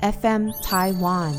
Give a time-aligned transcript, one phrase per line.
[0.00, 1.32] FM Taiwan。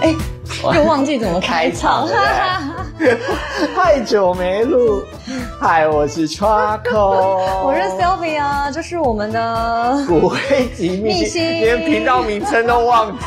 [0.00, 0.14] 哎，
[0.74, 2.08] 又忘记怎么开场，
[3.74, 5.02] 太久没录。
[5.60, 13.24] 嗨，我是 Charco， 我是 Sylvia，这是我们的骨灰级秘辛，连频道名称都忘记。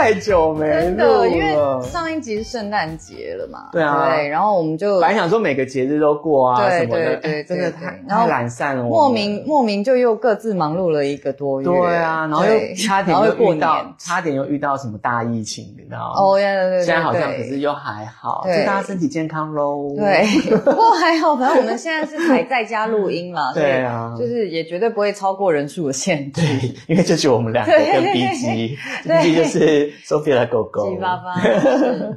[0.00, 3.68] 太久没录因为上一集是圣诞节了嘛。
[3.70, 8.82] 对啊，对，然后我们就本来想说每个节日都过啊什么的，对，真的太太懒散了。
[8.82, 11.66] 莫名莫名就又各自忙碌了一个多月。
[11.66, 16.14] 对啊，然后又 差点又遇到，差点又遇到什么大疫情，你知道吗？
[16.16, 16.84] 哦，对对对。
[16.84, 19.94] 现在好像可是又还好，祝大家身体健康喽。
[19.94, 20.24] 对，
[20.60, 23.52] 不过还好，反正我们现在是还在家录音嘛。
[23.54, 26.40] 对啊，就是也绝对不会超过人数的限制。
[26.40, 29.89] 对，因为就是我们两个跟 B G，B G 就是。
[30.04, 31.34] Sophia 的狗狗，吉爸爸，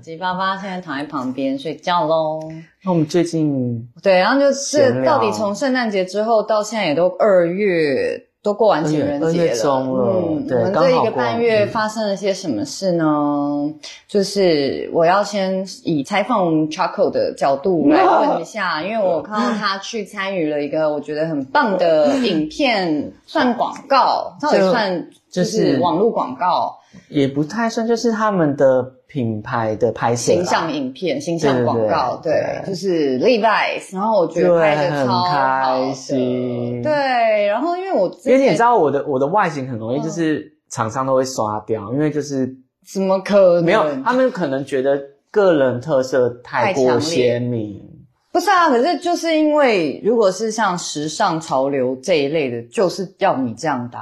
[0.01, 2.39] 吉巴巴现在躺在旁边睡觉喽。
[2.83, 9.79] 那我们最近对，然后就是到底从圣诞节之后到现在也都二月，都过完情人节了。
[9.85, 13.73] 嗯，对，我们这一个半月发生了些什么事呢？
[14.05, 26.79] 就是我要先以采访 Charco 的角度来问一下，因为我看到他去参与了一个我觉得很棒的影片，算广告， 到底算就是网络广告。
[27.09, 33.93] 也不太算，就是他们的品牌的拍摄，形象影片、形象广告，对，就是 Levi's。
[33.93, 36.91] 然后我觉得拍的超开心，对。
[37.47, 42.51] 然后因为我因为你知道我的我的外形很容易就是厂商都会刷掉，因为就是
[42.91, 43.65] 怎么可能？
[43.65, 44.99] 没有，他们可能觉得
[45.29, 47.81] 个人特色太过鲜明。
[48.31, 54.01] 不是啊，可是就是因为如果是像时尚潮流这一类的，就是要你这样搭。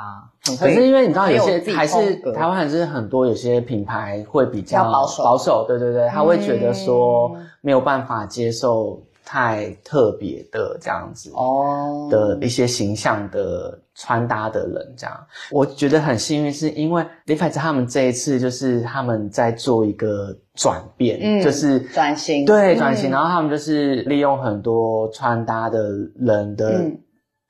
[0.57, 12.07] 可是因为你知道，有些还是台湾还是很多有些品牌会比较保守，保守，对对对，他会觉得说没有办法接受太特别的这样子哦。
[12.09, 15.15] 的一些形象的穿搭的人这样。
[15.51, 25.87] 我觉得很幸运，是因为 Levi's 他们这一次就是他们在做一个转变，嗯，就是转型，对转型，然后他们就是利用很多穿搭的
[26.17, 26.81] 人的。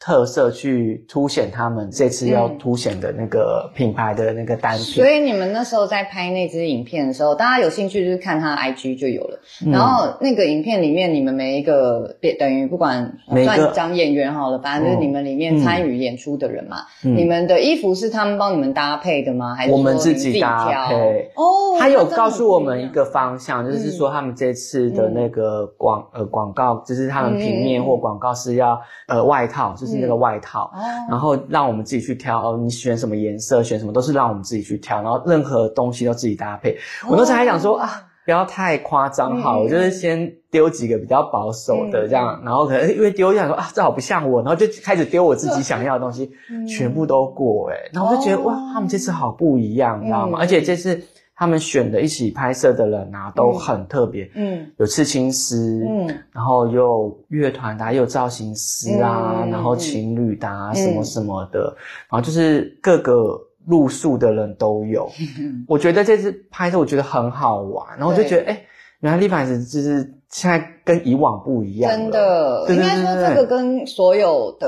[0.04, 4.84] 特色去凸显他们这次要凸显的那个品牌的那个单品。
[4.84, 9.40] 所以你们那时候在拍那支影片的时候，大家有兴趣就是看他 IG 就有了。
[9.72, 16.78] 然后那个影片里面，你们每一个等于不管算讲演员好了，反正就是你们里面参与演出的人嘛。
[17.02, 19.54] 你们的衣服是他们帮你们搭配的吗？
[19.54, 21.30] 还是我们自己搭配？
[21.36, 29.91] 哦，他有告诉我们一个方向，就是说他们这次的那个广呃广告，就是他们平面或广告是要呃外套，就是。
[29.92, 30.72] 是那个外套，
[31.10, 36.78] 然后让我们自己去挑哦，你选什么颜色，选什么都是让我们自己去挑，然后任何东西都自己搭配。
[37.08, 37.90] 我那时候还想说啊，
[38.26, 46.32] 不要太夸张哈，我就是先丢几个比较保守的这样，然后可能因为丢一下说啊，这好不像我，然后就开始丢我自己想要的东西，
[46.68, 50.38] 全部都过哎，然后我就觉得哇，他们这次好不一样，你知道吗？
[50.40, 51.02] 而且这次。
[51.42, 54.30] 他们选的一起拍摄的人啊，都很特别。
[54.36, 61.76] 嗯，有刺青师，嗯，然后有乐团的，有造型师啊，然后情侣的啊，什么什么的，
[62.12, 63.36] 然后就是各个
[63.66, 65.10] 路数的人都有。
[65.68, 68.62] 我觉得这次拍摄我觉得很好玩，然后我就觉得，哎，
[69.00, 71.92] 原来立牌子就是现在跟以往不一样。
[71.92, 74.68] 真的，应该说这个跟所有的。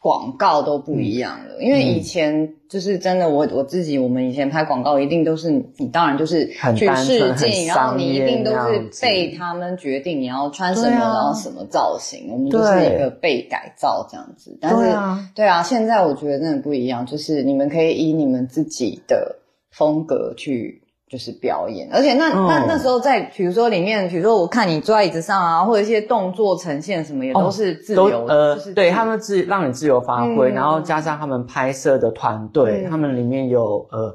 [0.00, 14.56] 广告都不一样了，因为以前就是真的，我我自己，我们以前拍广告一定都是你，当然就是去试镜，然后你一定都是被他们决定你要穿什么，然后什么造型，我们就是一个被改造这样子。
[14.58, 14.90] 但是
[15.34, 19.36] 对啊，现在我觉得真的不一样，就是你们可以以你们自己的
[19.70, 20.79] 风格去。
[21.10, 34.14] 就是表演，而且那那那时候在，比如说里面，比如说我看你坐在椅子上啊，或者一些动作呈现什么，也都是自由，呃，对他们自让你自由发挥，然后加上他们拍摄的团队，他们里面有呃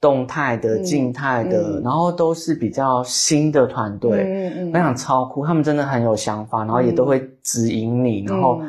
[0.00, 8.60] 动态的、静态的，然后都是比较新的团队，嗯嗯，非常超酷，他们真的很有想法，然后也都会指引你，然后。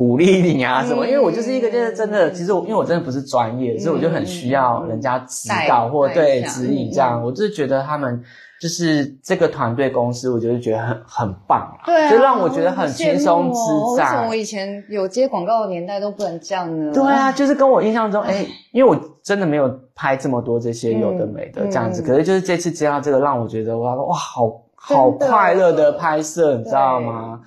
[0.00, 1.06] 鼓励你啊什么？
[1.06, 7.22] 因为我就是一个就是真的，其实我因为我真的不是专业，所以我就很需要人家指导或对指引这样。
[7.22, 8.18] 我就是觉得他们
[8.58, 13.60] 就是这个团队公司，我就是觉得很很棒，对，就让我觉得很轻松自
[13.98, 14.04] 在。
[14.04, 16.90] 为什么我以前有接广告的年代都不能这样呢？
[16.94, 27.38] 对啊，就是跟我印象中，哎，因为我真的没有拍这么多这些有的没的这样子，可是就是这次接到这个，让我觉得哇哇好好快乐的拍摄，你知道吗？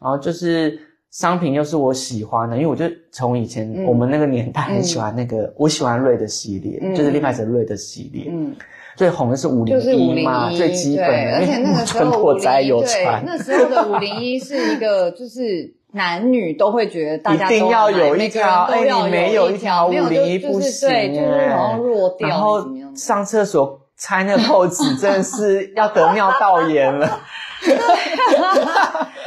[0.00, 0.87] 然后就是。
[1.10, 8.26] 商品又是我喜欢的，因为我就从以前我们那个年代很喜欢那个，我喜欢瑞的系列，就是 Levi's 瑞的系列。
[8.30, 8.54] 嗯，
[8.96, 15.74] 最红的是五零一嘛，最基本的，而且那个时候五零一，对，那时候的五零一是一个 就是。
[15.90, 22.28] 男女都会觉得大家一定要有一条，哎，你没有一条五零一不行，对，就是好像弱掉。
[22.28, 22.62] 然后
[22.94, 27.20] 上厕所拆那个扣子，真的是要得尿道炎了。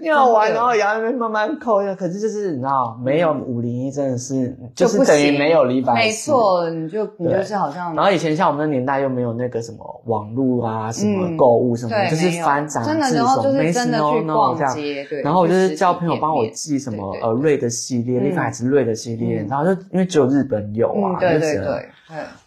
[0.00, 1.94] 尿完，然后也要那边慢慢扣一下。
[1.94, 5.94] 可是就是你知道，没有五零一真的是就是等于没有李白。
[5.94, 7.94] 没错，你就你就是好像。
[7.94, 15.06] 然后以前像我们那年代又没有那个什么网络啊，什么购物什么，就是翻杂志，什么没真的去逛街。
[15.22, 21.88] 然后我就是叫朋友帮我寄什么呃瑞的系列，李白是瑞的系列，然后就因为只有日本有啊，对对对。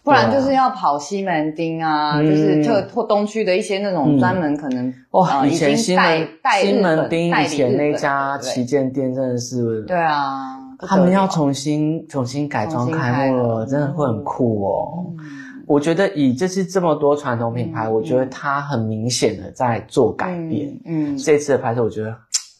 [0.02, 6.28] 不然就是要跑西门町啊，就是特或东区的一些那种专门可能哇，以前西门
[6.60, 15.06] 西门町以前那家旗舰店真的是对啊，他们要重新重新改装开幕了，真的会很酷哦。
[15.66, 20.78] 我觉得以这次这么多传统品牌，我觉得它很明显的在做改变。
[20.84, 22.14] 嗯，这次的拍摄我觉得。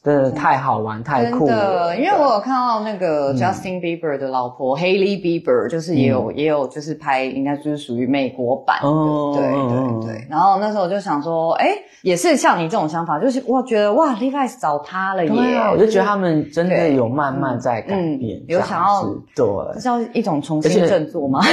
[0.04, 1.96] 真的太好玩，太酷了！
[1.96, 8.88] 因为我有看到那个 Justin Bieber 的老婆 Haley Bieber，就是也有也有就是拍，应该就是属于美国版的，
[9.32, 10.26] 对对对。
[10.28, 11.70] 然后那时候我就想说，哎，
[12.02, 15.58] 也是像你这种想法，就是我觉得哇，Levi's 找他了耶！
[15.72, 19.04] 我就觉得他们真的有慢慢在改变，有想要
[19.34, 19.46] 对，
[19.76, 21.40] 这叫一种重新振作吗？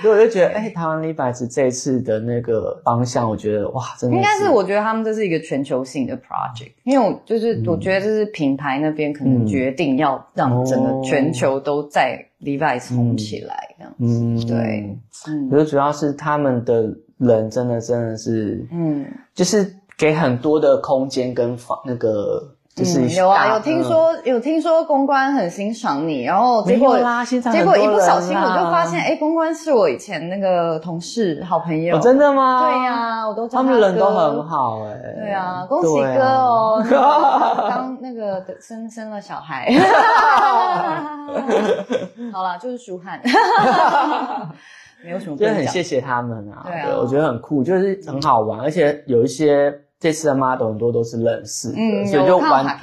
[0.00, 6.51] 所以我就觉得，哎，台湾 Levi's 这一次的那个方向，我觉得哇，真的应该是我觉得他们这是一个全球性的 project，
[6.84, 14.96] 因为我就是我觉得这是品牌那边可能决定要让整个全球都在 Levi's 红起来这样子，对，
[15.28, 22.56] 嗯，我觉得主要是他们的人真的真的是，嗯，就是给很多的空间跟房那个。
[22.82, 26.98] 就是有啊，有听说有听说公关很欣赏你，然后结果
[27.52, 32.64] 结果一不小心我就发现，哎，公关是我以前那个同事好朋友，真的吗？
[32.66, 34.98] 对呀，我都他们人都很好哎。
[35.20, 36.84] 对啊，恭喜哥哦，
[37.68, 39.72] 刚那个生生了小孩。
[42.32, 43.20] 好了，就是舒汉，
[45.04, 46.62] 没有什么，真的很谢谢他们啊。
[46.66, 49.72] 对啊，我觉得很酷，就是很好玩，而且有一些。
[50.02, 52.76] 这次的 model 很多都是认识，嗯，所以就玩，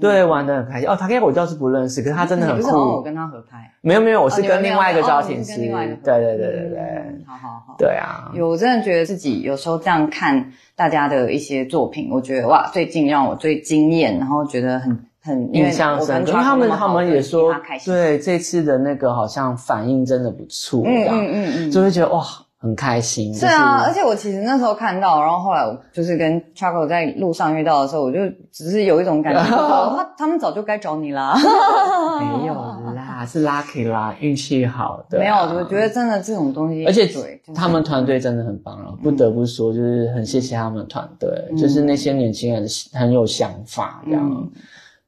[0.00, 0.88] 对，玩的很开心。
[0.88, 2.70] 哦，塔 K 我倒是不认识，可是他真的很酷。
[2.70, 3.68] 我跟他合拍？
[3.80, 5.56] 没有没有，我是跟另外一个造型师。
[5.56, 7.74] 对对对对对，好好好。
[7.76, 16.30] 对啊，有我真的觉得自己有时候这样看大家的一些作品，我觉得哇，最近让我最惊艳，然后觉得很很印象深刻。
[16.30, 17.52] 因为他们他们也说，
[17.84, 22.22] 对这次的那个好像反应真的不错，嗯嗯嗯嗯，就会觉得哇。
[22.62, 28.18] 很开心，是啊，而且我其实那时候看到，然后后来我就是跟 Charco 在路上遇到的时候，我就
[28.52, 31.34] 只是有一种感觉， 他他们早就该找你啦。
[32.20, 32.54] 没有
[32.94, 35.18] 啦，是 lucky 啦，运气好的。
[35.18, 37.08] 没有，我觉得真的这种东西，而且
[37.54, 44.50] 他们团队真的很棒了，不得不说，就是很谢谢他们团队，就是那些年轻人很有想法，这样，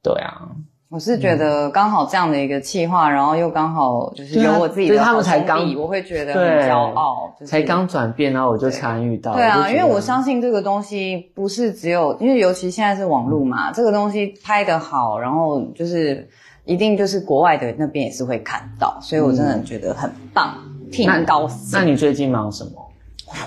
[0.02, 0.48] 对啊。
[0.92, 7.34] 我是觉得刚好这样的一个企划，然后又刚好就是有我自己的好兄弟，我会觉得很骄傲。
[7.46, 9.32] 才刚转变，然后我就参与到。
[9.32, 16.28] 对啊，因为我相信这个东西不是只有，因为尤其现在是网络嘛，这个东西拍得好，然后就是
[16.66, 20.58] 一定就是国外的那边也是会看到，所以我真的觉得很棒，
[20.92, 21.70] 替你高兴。
[21.72, 22.81] 那你最近忙什么？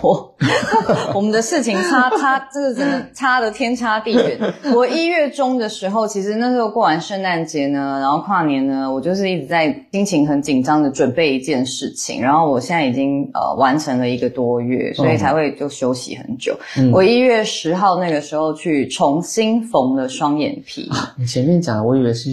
[0.01, 0.35] 我
[1.13, 4.39] 我们的事情差 差，这个真的差的天差地远。
[4.73, 12.21] 我一月中的时候，其实那时候过完圣诞节呢，然后跨年呢，我就是一直在心情很紧张的准备一件事情。
[12.21, 16.55] 然后我现在已经呃完成了一个多月，所以才会就休息很久。
[16.91, 20.89] 我一月十号那个时候去重新缝了双眼皮。
[21.17, 22.29] 你前面讲的，我以为是。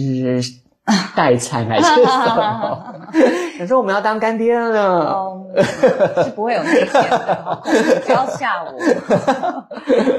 [1.15, 2.77] 代餐还是什么？
[3.57, 5.31] 你说我们要当干爹了，
[6.23, 7.61] 是不会有那钱的，
[8.05, 8.77] 不要吓我。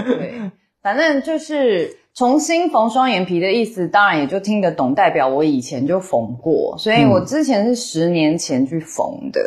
[0.07, 0.51] 对，
[0.83, 2.04] 反正就是。
[2.17, 9.41] 重新缝双眼皮的意思，当然也就听得懂，代表我以前就缝过，所以我之前是十年前去缝的。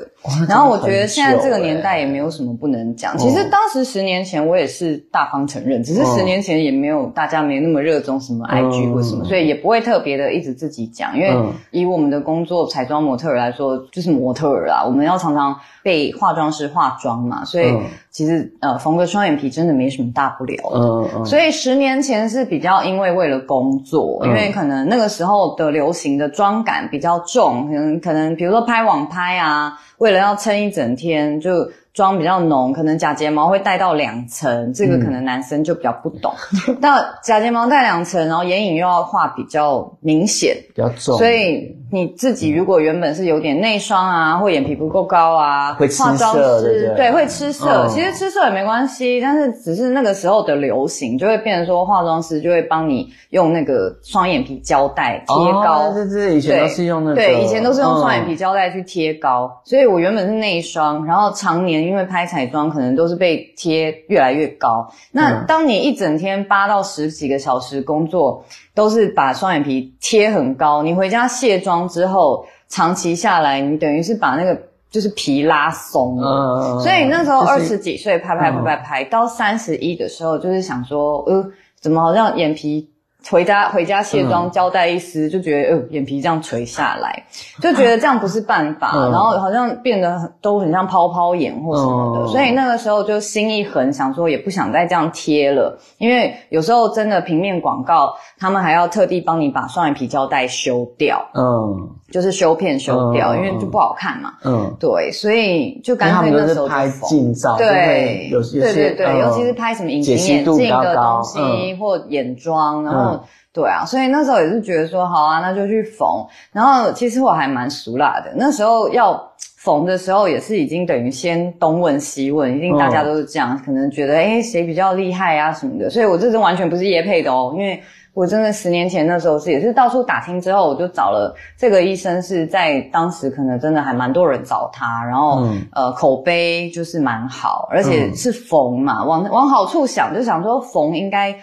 [0.50, 3.18] 然后我觉得现在这个年代也没有什么不能讲。
[3.18, 11.16] 其实当时十年前我也是大方承认，只是十年前也没有大家没那么热衷什么 IG 或什么，所以也不会特别的一直自己讲。
[11.18, 11.34] 因为
[11.72, 17.74] 以我们的工作彩妆模特来说，就是模特儿啦，我们要常常被化妆师化妆嘛，所以。
[18.10, 20.80] 其实呃，缝个双眼皮真的没什么大不了的。
[20.80, 21.26] 嗯嗯。
[21.28, 31.52] 所以十年前是比较因为为了工作，因为可能那个时候的流行的妆感比较重，可能可能比如说拍网拍啊，为了要撑一整天，就
[31.98, 36.32] 妆比较浓，可能假睫毛会带到两层，这个可能男生就比较不懂。
[36.80, 47.88] 那假睫毛带两层，然后眼影又要画比较明显，比较重，所以你自己如果原本是有点内双啊，或眼皮不够高啊，会吃色，对对，会吃色。
[47.90, 55.92] 其实吃色也没关系，但是只是那个时候的流行，就会变成说化妆师就会帮你用那个双眼皮胶带贴高。
[55.92, 59.50] 对对，以前都是用那个，对，以前都是用双眼皮胶带去贴高。
[59.64, 64.88] 所以我原本是内双，然后常年因为拍彩妆，可能都是被贴越来越高。
[65.12, 68.44] 那当你一整天八到十几个小时工作，
[68.76, 76.80] 都是把双眼皮贴很高，你回家卸妆之后，长期下来，你等于是把那个就是皮拉松了。
[76.82, 82.90] 所以那时候二十几岁拍拍拍拍拍，到三十一的时候，就是想说，呃，怎么好像眼皮。
[83.30, 87.24] 回家回家卸妆，胶带一撕就觉得，呃，眼皮这样垂下来，
[87.62, 113.17] 就觉得这样不是办法， 然后好像变得都很像泡泡眼或什么的，所以那个时候就心一横，想说也不想再这样贴了，因为有时候真的平面广告，他们还要特地帮你把双眼皮胶带修掉，嗯，就是修片修掉，因为就不好看嘛，嗯，对，所以就干脆那时候拍近照，对，有对对对，尤其是拍什么隐形眼镜的东西或眼妆，然后。
[113.54, 116.08] 对啊，所以那时候也是觉得说，好啊，那就去缝。
[116.52, 119.20] 然后其实我还蛮熟辣的，那时候要
[119.58, 125.90] 缝的时候，也是已经等于先东问西问，一定大家都是这样，可能觉得哎谁比较厉害啊什么的。
[125.90, 127.82] 所以我这是完全不是叶配的哦，因为
[128.14, 135.44] 我真的十年前那时候是也是到处打听之后，我就找了这个医生，是在当时可能真的还蛮多人找他，然后
[135.74, 141.36] 呃口碑就是蛮好，而且是缝嘛，往往好处想，就想说缝应该。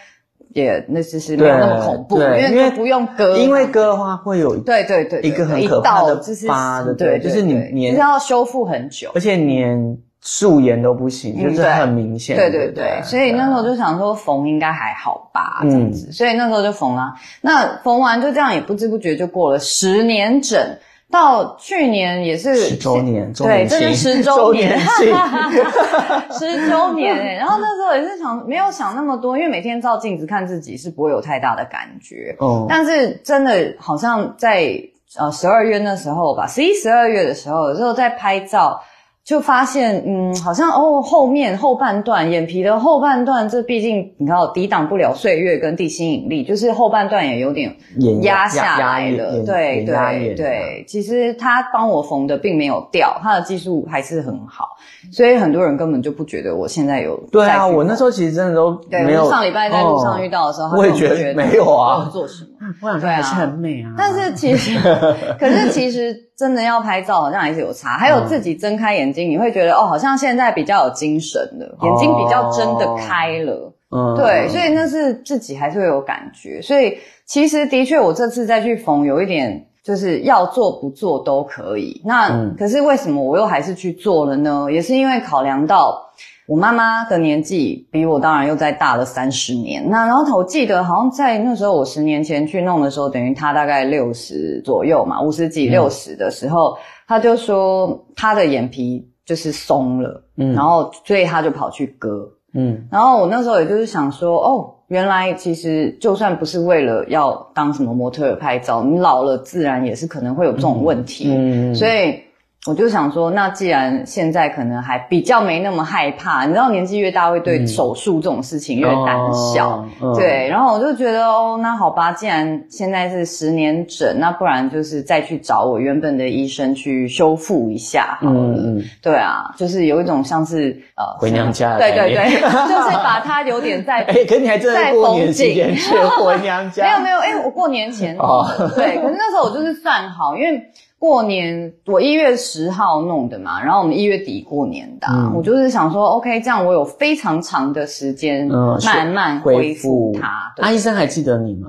[0.54, 6.16] 也那其实没有那么恐怖，因为不用割，因为割的话会有对对对一个很可怕的
[6.49, 7.54] 疤的，对，就是你
[7.88, 12.37] 粘要修复很久，而且粘素颜都不行，就是很明显。
[12.37, 17.14] 对对对，所以那时候就想说缝应该还好吧，这样子，所以那时候就缝了。
[17.42, 20.78] 那缝完就这样，也不知不觉就过了十年整。
[21.14, 24.76] 到去年也是十周年，对，这是十周年，
[26.37, 27.35] 十周年哎。
[27.35, 32.35] 然后那时候也是想，没有想那么多，因为每天照镜子看自己是不会有太大的感觉。
[32.40, 34.76] 哦，但是真的好像在
[35.16, 38.83] 呃十二月那时候吧，十一、十二月的时候，有时候在拍照。
[39.25, 47.75] 就发现，嗯，好像哦，后面后半段眼皮的后半段，这毕竟你看，抵挡不了岁月跟地心引力，就是后半段也有点
[48.21, 49.43] 压下来了。
[49.47, 54.66] 对对对，其实他帮我缝的并没有掉，他的技术还是很好，
[55.11, 57.16] 所以很多人根本就不觉得我现在有。
[57.33, 59.31] 对啊，我那时候其实真的都没有。
[59.31, 62.50] 上礼拜在路上遇到的时候，我也觉得没有啊，做什么？
[62.80, 63.92] 我想说还是很美啊。
[63.97, 64.78] 但是其实，
[65.38, 67.99] 可是其实真的要拍照，好像还是有差。
[67.99, 73.73] 还有自己睁开眼睛，你会觉得哦，好像现在比较有精神了，眼睛比较睁的开了。
[73.90, 76.61] 嗯，对，所以那是自己还是会有感觉。
[76.62, 82.00] 所以其实的确，我这次再去缝，有一点就是要做不做都可以。
[82.04, 84.66] 那可是为什么我又还是去做了呢？
[84.71, 86.00] 也是因为考量到。
[86.46, 89.88] 我妈妈的年纪比我当然又再大了三十年。
[89.88, 96.76] 那然后我记得好像在那时候，我十年前去弄的时候，等于她大概六十左右嘛，五十几六十的时候，
[97.08, 112.20] 她就说她的眼皮就是松了，嗯，然后所以她就跑去割，嗯，然后我那时候也就是想说，哦，原来其实就算不是为了要当什么模特拍照，你老了自然也是可能会有这种问题，嗯，所以。
[112.66, 119.16] 我就想说，那既然现在可能还比较没那么害怕，你知道年纪越大会对手术这种事情越胆
[119.54, 120.49] 小，对。
[120.49, 136.83] 然后我就觉得，哦，那好吧，既然现在是十年整，那不然就是再去找我原本的医生去修复一下，嗯嗯，对啊，就是有一种像是呃回娘家，对对对， 就是把它有点在，哎，可你还真的过年前去 回娘家？
[136.85, 140.62] 没有没有，哎，我过年前哦，对，可是那时候我就是算好，因为。
[141.04, 150.54] 过年我一月十号弄的嘛，然后我们一月底过年的，我就是想说，OK，这样我有非常长的时间慢慢恢复它。
[150.62, 151.68] 阿医生还记得你吗？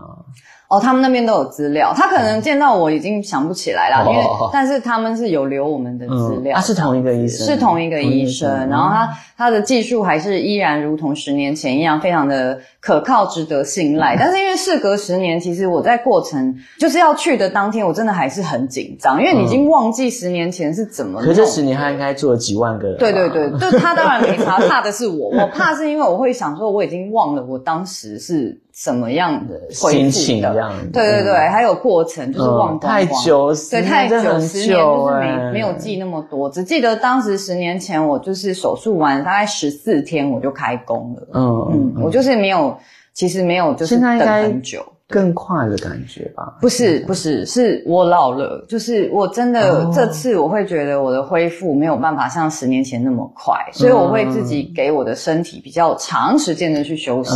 [0.67, 14.15] 哦，他们那边都有资料，他可能见到我已经想不起来了，因为但是他们是有留我们的资料，他是同一个医生，是同一个医生，然后他他的技术还是依然如同十年前一样，非常的可靠，值得信赖。
[14.17, 21.21] 但是因为事隔十年，其实我在过程就是要去的当天，我真的还是很紧张，因为你已经忘记十年前是怎么。
[21.21, 22.97] 可这十年他应该做了几万个人。
[22.97, 28.59] 对对对，就他当然没差，怕的是我，我怕是因为我会想说，我已经忘了我当时是。
[28.75, 30.53] 什么样的心情的，
[30.91, 42.77] 对对对，还有过程就是忘光光，太久，对太久，十年就是没没有记那么多，只记得当时十年前我就是手术完大概十四天我就开工了，嗯嗯，我就是没有，
[43.13, 44.85] 其实没有就是等很久。
[45.07, 46.57] 更快的感觉吧？
[46.59, 57.35] 不是，不是，是我老了，就是我真的这次我会觉得我的恢复没有办法像十年前那么快，所以我会自己给我的身体比较长时间的去休息。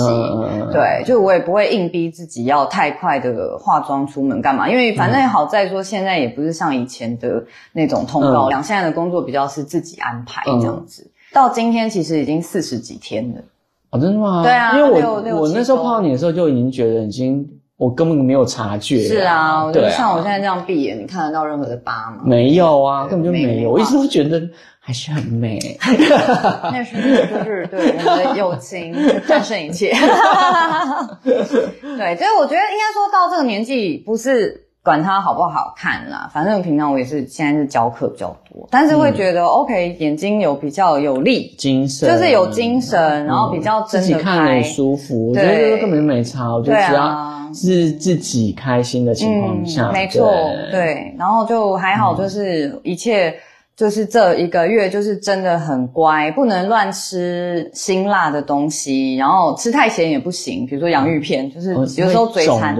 [0.74, 11.12] 对，就我也不会硬逼自己要太快的化妆出门干嘛，因为反正好在说现在也不是像以前的那种通告量，现在的工作比较是自己安排这样子。
[11.32, 13.42] 到今天其实已经四十几天了。
[13.92, 14.42] 哦，真的吗？
[14.42, 17.48] 对啊，因为我我那时候碰到你的时候就已经觉得已经。
[17.80, 19.00] 我根本没有察觉。
[19.00, 22.24] 是啊，就像我现在这样闭眼，你看得到任何的疤吗？
[22.26, 23.72] 没有啊，根本就没有。
[23.72, 24.42] 我一直都觉得
[24.82, 25.58] 还是很美。
[26.72, 28.94] 那是就是对我们的友情
[29.26, 29.94] 战胜一切。
[31.24, 34.66] 对，所以我觉得应该说到这个年纪，不是。
[34.84, 42.10] 管它好不好看啦，反正平常我也是现在是教课比较多，但是会觉得 OK，眼睛有比较有力，精神。
[42.10, 50.32] 就是有精神，然后比较真的看很舒服，我觉得根本就没差，我觉得只要是自己开心的情况下，没错，
[50.72, 53.36] 对，然后就还好，就是一切。
[53.80, 60.66] 就是这一个月，就是真的很乖，不能乱吃辛辣的东西，然后吃太咸也不行。
[60.66, 62.76] 比如说洋芋片，就是有时候嘴馋，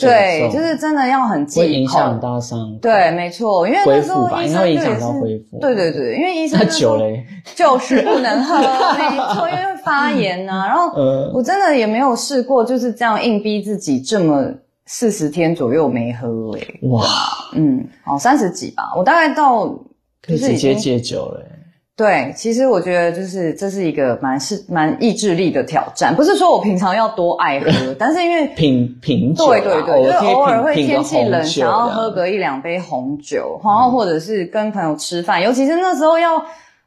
[0.00, 2.76] 对，就是真的要很忌口，会影响到伤。
[2.82, 5.60] 对，没错，因为那时候医生会影响到恢复。
[5.60, 8.56] 对对对，因为医生酒嘞，就是不能喝，
[8.98, 10.66] 没错，因为发炎呐。
[10.66, 10.90] 然后
[11.32, 14.44] 我真的也没有试过，就是这样硬逼自己这么
[14.86, 16.80] 四十天左右没喝诶。
[16.88, 17.04] 哇，
[17.54, 19.72] 嗯，哦，三十几吧，我大概到。
[20.26, 21.42] 可以直接戒酒了。
[21.96, 36.42] 对，其实我觉得就是这是一个蛮是蛮意志力的挑战，不是说我平常要多爱喝，但是因为 品品酒，对对对，就偶尔会天气冷想要喝个一两杯红酒，然后或者是跟朋友吃饭，尤其是那时候要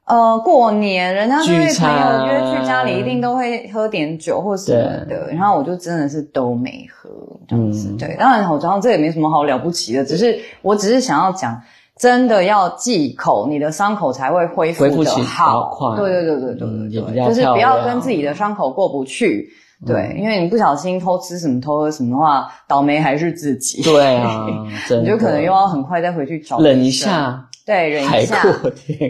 [0.05, 7.11] 呃过年，人家就会朋友约去家里，一定都会喝点酒或什么的，然后我就真的是都没喝
[7.47, 7.95] 这样子。
[7.99, 11.61] 对，当然我知道这也没什么好了不起的，只是我只是想要讲。
[11.99, 15.95] 真的要忌口，你的伤口才会恢复的好。
[15.95, 19.49] 对对对对对对，就是不要跟自己的伤口过不去。
[19.85, 23.81] 对，因为你不小心偷吃什么、偷喝什么的话，倒霉还是自己。
[23.83, 24.47] 对啊，
[25.01, 27.45] 你就可能又要很快再回去找忍一下。
[27.65, 28.41] 对，忍一下，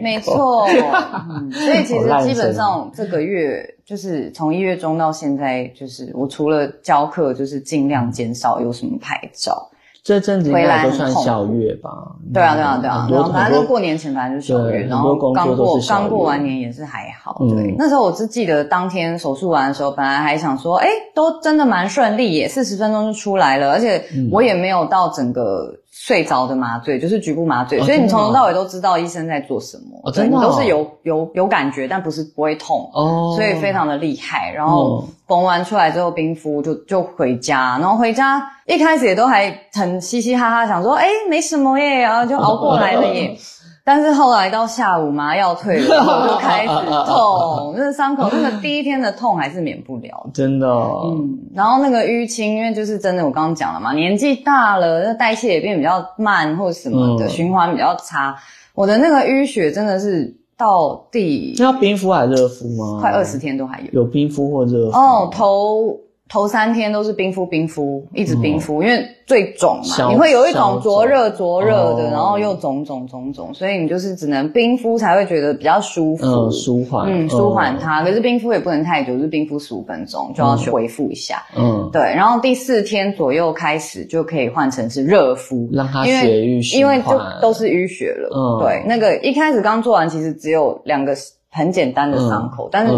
[0.02, 0.68] 没错。
[1.54, 9.70] 所以其实基本上这个月就是从一月中到现在，就是我除了教课，就是尽量减少有什么拍照。
[10.04, 11.90] 这阵子应该都算小月吧？
[12.34, 13.08] 对啊，对啊，对啊。
[13.10, 17.38] 然后反正过年前反正就是小月，然后刚过刚过完年也是还好。
[17.40, 25.74] 对，那时候我只记得当天手术完的时候，本来还想说，哎，都真的蛮顺利，耶，四十分钟就出来了，而且我也没有到整个。
[26.06, 32.92] 睡着的麻醉就是局部麻醉，所以你从头到尾都知道医生在做什么，真的，你都是有有有感觉，但不是不会痛。
[32.94, 34.52] 哦，所以非常的厉害。
[34.52, 43.34] 然后缝完出来之后冰敷就就回家，然后回家一开始也都还很嘻嘻哈哈，想说哎没什么耶，然后就熬过来了耶。
[43.86, 46.68] 但是后来到下午麻药退了， 我就开始
[47.06, 50.26] 痛，那个伤口，那个第一天的痛还是免不了。
[50.34, 51.38] 真的，嗯。
[51.54, 58.36] 然后那个淤青，因为就是真的，我刚刚讲了嘛，年纪大了，那代谢也变比较慢，或者什么的，循环比较差。
[58.74, 63.00] 我的那个淤血真的是到第要冰敷还是热敷吗？
[63.02, 63.88] 快二十天都还有。
[63.92, 64.98] 有冰敷或热敷？
[64.98, 66.00] 哦，头。
[66.34, 78.04] 头三天都是冰敷冰敷，一直冰敷，因为最肿嘛，你会有一种灼热灼热的，然后又肿肿肿肿，所以你就是只能冰敷才会觉得比较舒服，舒缓，嗯，舒缓它。
[78.04, 82.02] 可是冰敷也不能太久，就是冰敷十五分钟就要去恢复一下，嗯，对。
[82.02, 88.84] 然后第四天左右开始就可以换成是热敷，让它血瘀因为就都是淤血了，嗯，对。
[88.88, 91.16] 那个一开始刚做完，其实只有两个
[91.52, 92.94] 很简单的伤口，但是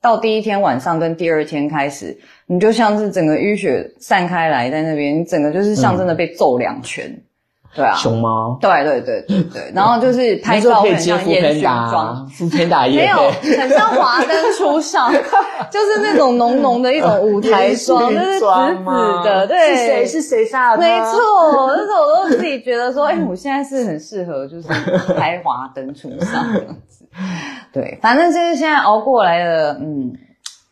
[0.00, 2.16] 到第一天晚上跟第二天开始。
[2.46, 7.22] 你就像是整个淤血散开来在那边，你整个就是像真的被揍两拳，
[7.72, 15.12] 对啊，熊猫，对对对对对，然后就是 拍照很像烟熏妆，敷天打没有，很像华灯初上，
[15.70, 18.44] 就是那种浓浓的一种舞台妆，就是紫紫
[19.24, 20.82] 的，对，是谁是谁杀的？
[20.82, 24.66] 没错，那时候我都自己觉得说，哎，我现在是很适合就是
[25.14, 27.06] 拍华灯初上这样子，
[27.72, 30.12] 对，反正就是现在熬过来了，嗯。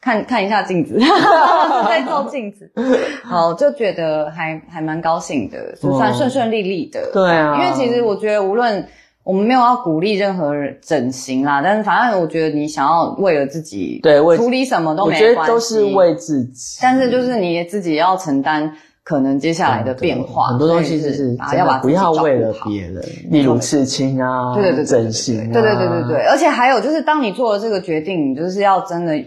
[0.01, 0.97] 看看一下镜子，
[1.89, 2.71] 在照镜子，
[3.25, 7.11] 好就觉得还还蛮高兴的，就算顺顺利利的。
[7.13, 8.87] 对啊，因为其实我觉得无论。
[9.25, 18.75] 我们没有要鼓励任何人整形啦，但是反正我觉得你想要为了自己对处理什么都没关系，我觉得都是为自己，但是就是你自己要承担
[19.09, 29.19] 可能接下来的变化，很多东西就是要把不要为了别人，例如刺青啊，对对对，整形，对对对对对，而且还有就是当你做了这个决定，就是要真的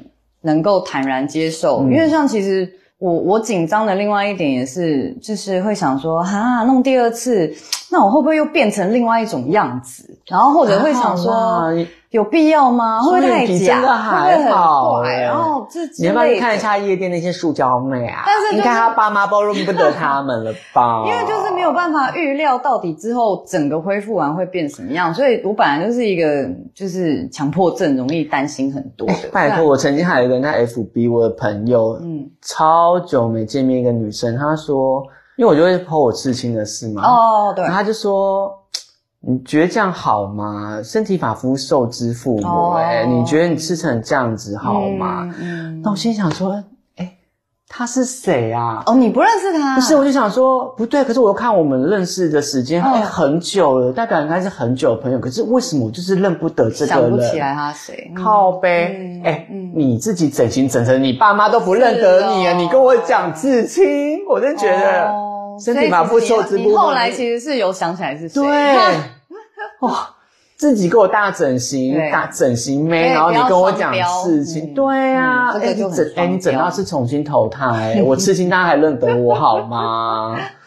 [0.41, 2.72] 能够坦然接受，因为像其实。
[3.02, 7.52] 我我紧张的另外一点也是，就是会想说，哈，弄第二次，
[7.91, 10.17] 那我会不会又变成另外一种样子？
[10.27, 11.69] 然后或者会想说，
[12.12, 13.01] 有必要吗？
[13.01, 13.75] 会不会太假？
[13.75, 15.21] 会不会很怪？
[15.21, 18.23] 然后自己你要不要去看一下夜店那些塑胶妹啊？
[18.25, 21.04] 但是你看他爸妈包容不得他们了吧？
[21.08, 29.30] 因为就是没有办法预料到底之后整个恢复完会变什么样，所以我本来就是一个就是强迫症，容易担心很多的。
[29.34, 35.04] 拜托，我曾经还有一个在 FB 我的朋友，嗯，超久没见面一个女生，她说，
[35.41, 38.56] 因为我就会 po 我刺青的事嘛，哦，对，他就说。
[39.23, 40.82] 你觉得这样好吗？
[40.84, 45.32] 身体发肤受之父母，哎，你觉得你吃成这样子好吗？
[45.39, 46.63] 嗯，那我心想说，
[46.95, 47.17] 哎，
[47.67, 48.82] 他是谁啊？
[48.88, 49.75] 哦，你不认识他？
[49.75, 51.04] 不是，我就想说，不对。
[51.04, 55.19] 可是我又看我们认识的时间，哎，很久了，代表应该是很久的朋友。
[55.19, 57.01] 可是为什么我就是认不得这个人？
[57.01, 58.12] 想不起来他谁？
[58.17, 62.54] 靠呗，哎，你自己整形整成你爸妈都不认得你啊！
[62.58, 65.30] 你跟我讲至亲，我真觉得。
[65.63, 66.69] 身体嘛不受之父母。
[66.69, 68.41] 你后来其实是有想起来是谁？
[68.41, 68.47] 对，
[69.88, 70.10] 哇，
[70.56, 73.93] 自己给我大整形，大整形妹，然后你跟我讲
[74.24, 80.38] 事情，对啊，哎，你整，哎，你整到是重新投胎，我刺青，大家还认得我好吗？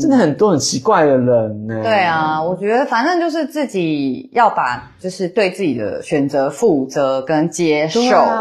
[0.00, 1.82] 真的很多很奇怪的人呢。
[1.82, 8.00] 对啊，我觉得反正就是自己要把，就是对自己的选择负责跟接受，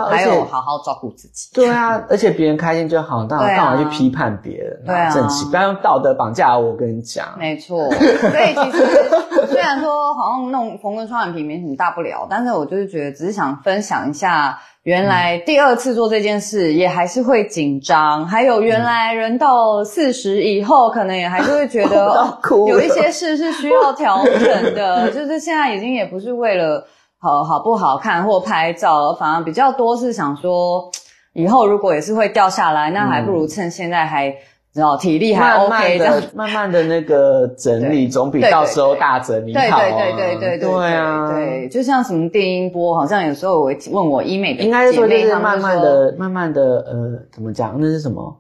[0.10, 1.50] 还有好好照顾自己。
[1.54, 4.82] 对啊，而且别人开心就好，但我干嘛去批判别人？
[4.86, 6.72] 对啊，正气，不要用道德绑架我。
[6.82, 7.92] 跟你讲，没错。
[7.92, 14.60] 所以其实虽然说好像弄缝个双眼皮没什么大不了，但是我就是觉得只是想分享一下。
[14.82, 25.12] 原来第二次做这件事也还是会紧张，还有原来人到四十以后，可能也还是会觉得 有一些事是需要调整的。
[25.12, 26.84] 就是现在已经也不是为了
[27.20, 30.90] 好好不好看或拍照，反而比较多是想说，
[31.34, 34.36] 以后如果也是会掉下来，那还不如趁现在还。
[34.74, 39.80] 然后体力还 OK 的，慢慢的那个整理总比到时候大整理好。
[39.80, 41.30] 对对对对对对啊！
[41.30, 47.76] 对，就像什么电音波，好像有时候我问我医美的应该说就是慢慢的、慢慢的呃，怎么讲？
[47.80, 48.38] 那是什么？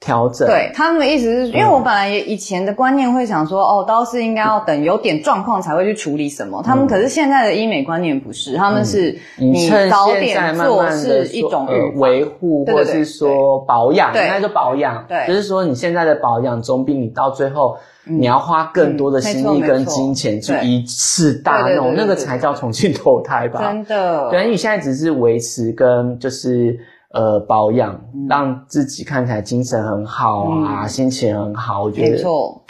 [0.00, 6.62] 调整，对他们的意思是，因为我本来也以前的观念会想说，哦，刀是应该要等有点状况才会去处理什么。
[6.62, 23.60] 他们可是现在的医美观念不是，他们是你早点做是一种维护，或者是说保养，应该说保养，对，就是说你现在的保养总比你到最后你要花更多的心力跟金钱去一次大弄，那个才叫重新投胎吧？
[23.60, 26.78] 真的，对，你现在只是维持跟就是。
[27.10, 32.62] 呃，保养让自己看起来精神很好啊，心情很好，我觉得没错，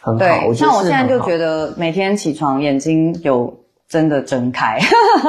[0.00, 0.52] 很好。
[0.54, 3.52] 像我现在就觉得每天起床眼睛有。
[3.88, 4.78] 真的睁开，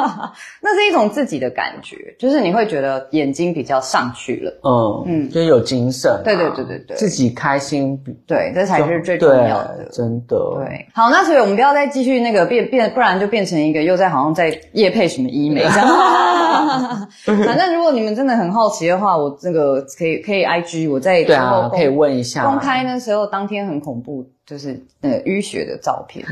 [0.62, 10.36] 那是一种自己的感觉，就是你会觉得眼睛比较上去了，嗯嗯，就有精神，对对对对对，自己开心，对，这才是最重要的，真的。
[10.56, 15.62] 对，好，那所以我们不要再继续那个变变，不然就变成一个又在好像在夜配什么医美。
[15.62, 17.08] 这样。
[17.26, 24.26] 反正如果你们真的很好奇的话，我这个可以可以 I G 我在对啊，可以问一下，公开那时候当天很恐怖。
[24.48, 26.26] 就是呃淤血的照片，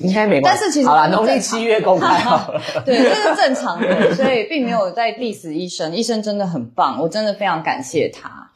[0.00, 0.60] 应该没关系。
[0.60, 2.60] 但是其实好了，农历七月公开好了。
[2.84, 5.94] 对，这是正常的，所以并没有在 diss 医生。
[5.94, 8.50] 医生真的很棒，我真的非常感谢他。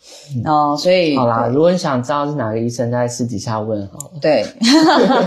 [0.45, 4.19] 哦，所以好啦，如果你想知道是哪个医生，在私底下问好了。
[4.21, 4.45] 对，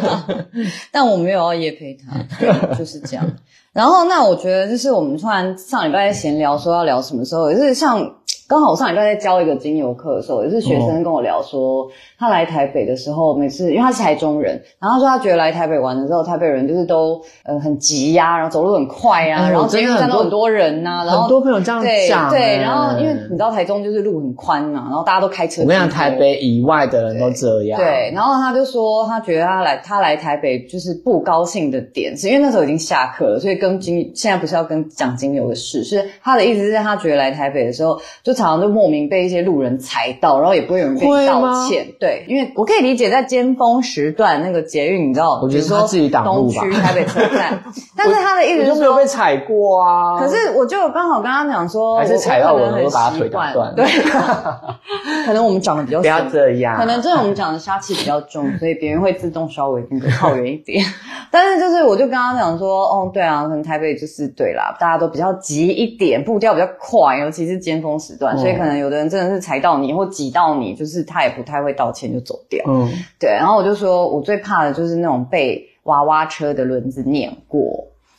[0.92, 3.26] 但我没有要夜陪他，就是这样。
[3.72, 8.18] 然后那我觉得，就是我们突然上礼拜在闲聊，说要聊什么时候，也是像。
[8.52, 11.88] 刚好我上礼拜在教一个精油课的时候，也是学生跟我聊说，
[12.20, 25.62] 他来台北的时候，每次因为他是台中人，然后他说他觉得来台北玩的时候，台北人就是都呃很急呀，然后走路很快啊，然后捷运站到很多人呐，然后很多朋友这样讲，对，然后因为你知道台中就是路很宽嘛，然后大家都开车。
[25.62, 27.80] 我跟你讲，台北以外的人都这样。
[27.80, 38.36] 对，然后他就说他觉得他来他来台北就是不高兴的点，是因为那时候已经下课了，所以跟精现在不是要跟讲精油的事，是他的意思是他觉得来台北的时候就。
[38.42, 41.86] 常常就莫名被一些路人踩到，然后也不会有人跟你道歉。
[42.00, 45.88] 对，因为我可以理解在尖峰时段那个捷运，你知道，比如说
[46.24, 47.62] 东区台北车站，
[47.96, 50.20] 但是他的意思是没有被踩过啊。
[50.20, 53.76] 可是我就刚好跟他讲说，还是踩到我，我把他腿打断。
[53.76, 53.86] 对，
[55.28, 60.84] 可能我们长得比较不要这样，可能真的我们长得杀气比较重，所以别人会自动稍微那个靠远一点。
[61.30, 72.64] 但是就是我就跟他讲说，哦，对啊，可能台北就是对啦，大家都比较急一点，步调比较快，尤其是尖峰时段，所以可能有的人真的是踩到你或挤到你，就是他也不太会道歉就走掉。
[72.68, 72.90] 嗯，
[73.20, 73.30] 对。
[73.30, 77.62] 然后我就说我最怕的就是那种被娃娃车的轮子碾过。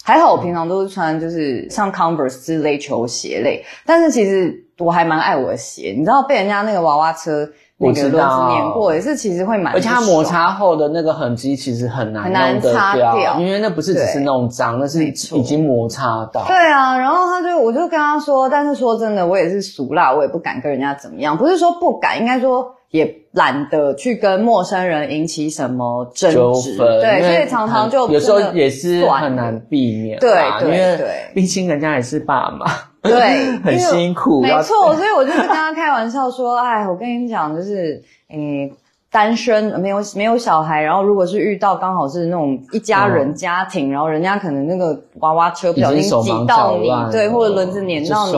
[0.05, 7.48] 还好我平常都是穿就是像 Converse 之类球鞋类，但是其实我还蛮爱我的鞋，你知道被人家那个娃娃车。
[7.83, 16.45] 那个轮子碾过也是，其实会蛮，而且它摩擦后的那个痕迹其实很难很难擦掉，因为那不是只是弄脏，那是已经摩擦到。
[16.47, 30.31] 对啊，然后他就我就跟他说，但是说真的，我也是俗辣，我也不敢跟人家怎么样，不是说不敢，应该说也懒得去跟陌生人引起什么争执，对，所以常常就有时候也是很难避免，对
[30.62, 30.99] 因为，
[31.35, 32.66] 毕竟人家也是爸妈。
[33.02, 38.72] 对，很辛苦，没错，所以我就是跟他开玩笑说， 哎，我跟你讲，就是，诶，
[39.10, 48.32] 单身没有没有小孩，然后如果是遇到刚好是那种一家人家庭，然后人家可能那个娃娃车不小心挤到你，对，或者轮子碾到你，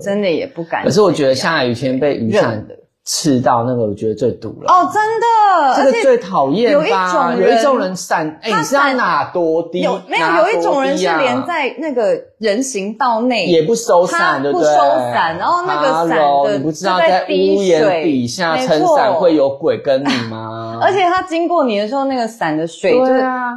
[0.00, 0.84] 真的也不敢。
[0.84, 2.64] 可是我觉得下雨天被雨伞
[3.04, 4.72] 刺到那个，我觉得最毒了。
[4.72, 9.80] 哦，真的，这个最讨厌有一种有一种人伞，哎，你是要哪多低？
[9.80, 12.18] 有没有有一种人是连在那个。
[12.40, 14.68] 人行道内也不收伞，对不对？
[14.68, 14.80] 不收
[15.14, 20.78] 伞，然后那个伞的你不知道在屋檐底下撑伞会有鬼跟你吗？
[20.82, 23.06] 而且他经过你的时候，那个伞的水就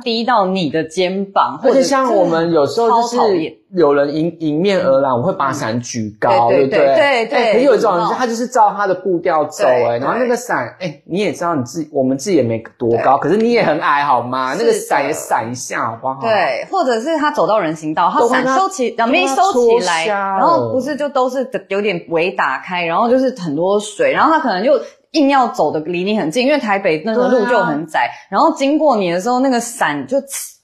[0.04, 3.18] 滴到你的肩膀，或者像我们有时候就是
[3.76, 6.96] 有人迎迎面而来，我会把伞举高，对不对？
[6.96, 7.54] 对对。
[7.54, 14.56] 可有一种人，他就是照他的步调走，哎，然后那个伞，哎，你也知道你自己，我们自己也没多高，可是你也很矮，好吗？
[14.58, 16.22] 那个伞也伞一下，好不好？
[16.22, 18.92] 对，或者是他走到人行道，他伞收起。
[18.92, 24.80] 两边一收起来，然后不是就都是有点围打开，然后就是很多水，然后他可能就
[25.12, 30.18] 硬要走的离你很近，因为台北那个路就很窄，然后经过你的时候，那个伞就。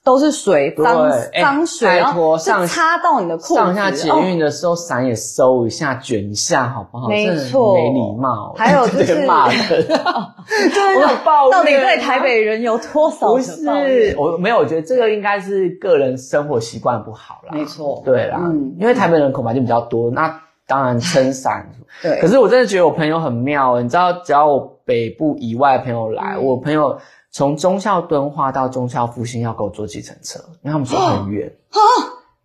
[0.04, 1.10] 都是水，脏
[1.42, 3.56] 脏水，然后上擦到你的裤子。
[3.56, 7.08] 上下捷运的时候，伞也收一下，卷一下，好不好？
[7.08, 8.54] 没错，没礼貌。
[8.58, 9.88] 还有 就是骂人，
[11.24, 11.52] 抱怨。
[11.52, 13.30] 到底对台北人有多少？
[13.30, 17.54] 不是，我没有，我觉得这个应该是个人生活习惯不好啦。
[17.54, 18.42] 没错，对啦，
[18.78, 20.38] 因为台北人口本来就比较多，那
[20.68, 21.66] 当然撑伞。
[22.02, 26.98] 对，可是我真的觉得我朋友很妙，你知道，只要我北部以外的朋友来，我朋友。
[27.34, 31.52] 从中校敦化到中校复兴要给我坐计程车，因为他们说很远。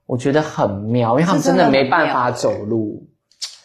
[0.07, 3.07] 我觉得很妙，因为他们真的没办法走路。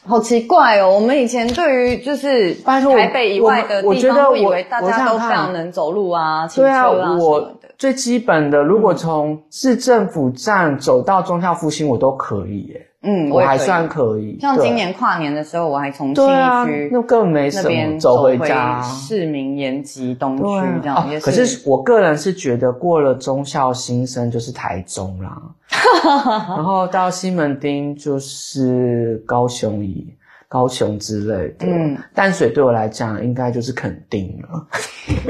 [0.05, 0.95] 好奇怪哦！
[0.95, 12.88] 我们以前对于就是台北以外的地方，我以为大家都非常能走路啊，骑车啊我最基本的，如果从市政府站走到中校复兴，我都可以耶。
[13.03, 14.37] 嗯，我还算可以。
[14.39, 20.43] 像今年跨年的时候，我还从新区那根本没什么走回家，市民延吉东区
[20.81, 21.07] 这样。
[21.21, 25.41] 可是我个人是觉得过了中校新生就是台中啦，
[26.55, 30.07] 然后到西门町就是高雄以
[30.47, 31.65] 高雄之类的。
[31.67, 34.67] 嗯，淡水对我来讲应该就是肯定了。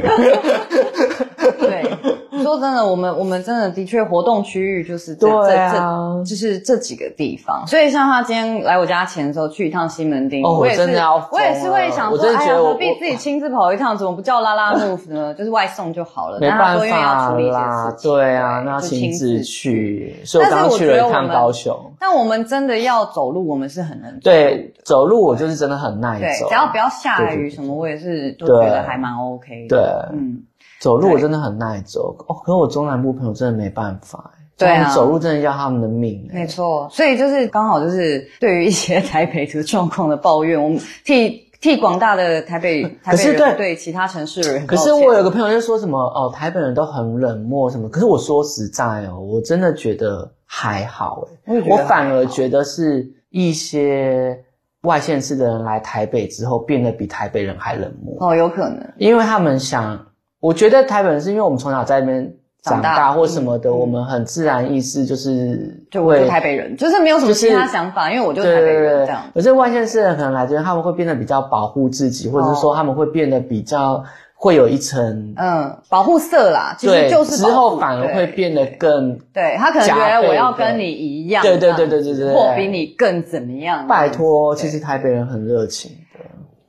[2.54, 2.60] 对。
[2.60, 7.66] 说真的，我们我们真的的确活动区域就是这这这，就是这几个地方。
[7.66, 10.82] 所以像他今天来我家前的时候去一趟西门町，我也是
[11.32, 13.98] 我也是会想说，哎呀，何必自己亲自跑一趟？
[13.98, 15.34] 怎么不叫拉拉 move 呢？
[15.38, 16.40] 就是外送就好了。
[16.40, 20.16] 没办法啦，对啊，那亲自去。
[20.26, 21.76] 所以我刚去了一趟高雄。
[22.00, 26.50] 但我们真的要走路，我们是很能对走路，我就是真的很耐走。
[26.50, 29.78] 只要不要下雨什么，我也是都觉得还蛮 OK 的。
[29.78, 30.44] 对，嗯。
[30.84, 32.14] 走路我真的很耐走。
[32.28, 44.68] 哦，可是我中南部朋友真的没办法对啊，走路真的要他们的命没错，所以就是刚好就是对于一些台北这个状况的抱怨，我们替替广大的台北台北人对其他城市人。
[44.68, 54.38] 可是我有个朋友就说什么哦，台北人都很冷漠什么，可是我说实在哦，我真的觉得还好哎，我反而觉得是一些
[54.82, 58.18] 外县市的人来台北之后变得比台北人还冷漠。
[58.20, 59.98] 哦，有可能，因为他们想。
[60.44, 69.22] 我觉得台北人是因为我们从小在那边长大或什么的，我们很自然意识就是就会台北人，就是没有什么其他想法，因为我就台北人这样。
[69.34, 74.04] 可是外县市人可能来这边，他们会变得比较保护自己，或者是说他们会变得比较
[74.36, 83.88] 会有一层嗯保护色啦，其实就是之后反而会变得更对他可能觉得我要跟你一样，对对对对对对，或比你更怎么样？
[83.88, 85.90] 拜托，其实台北人很热情。
[85.92, 85.98] 的，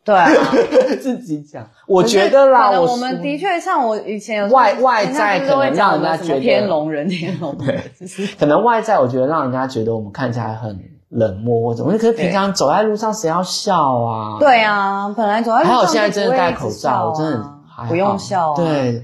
[0.05, 0.29] 对啊，
[1.01, 7.81] 自己讲，我觉得啦，我们的确像我以前有外外在可能让人家觉得天龙人天龙，对，
[8.39, 10.79] 可能外在我觉得让人家觉得我们看起来很。
[11.11, 11.93] 冷漠或怎么？
[11.93, 14.37] 可是平常走在路上，谁要笑啊？
[14.41, 17.45] 对啊，本来走在路上还好，现在真的戴口罩，真的
[17.89, 18.53] 不用笑。
[18.57, 19.01] 对。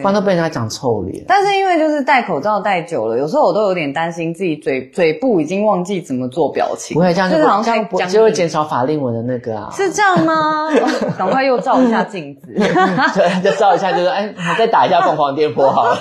[0.00, 1.24] 不然都被人家讲臭脸。
[1.26, 6.94] 但是因为就是戴口罩戴久了，有时候我都有点担心自己嘴嘴部已经忘记怎么做表情。
[6.94, 9.70] 不会这样，就是好像就会减少法令纹的那个啊。
[9.72, 10.68] 是这样吗？
[11.18, 12.52] 赶快又照一下镜子。
[12.56, 15.98] 对，就照一下，就是哎，再打一下凤凰电波好了。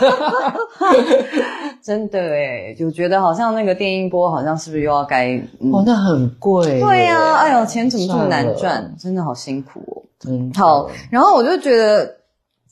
[1.81, 5.35] 真的哎，就觉得好像那个电音波好像是不是又要该？
[5.71, 6.79] 哦，那很贵。
[6.79, 8.93] 对呀，哎呦，钱怎么这么难赚？
[8.99, 10.01] 真的好辛苦哦。
[10.27, 12.09] 嗯，好，然后我就觉得。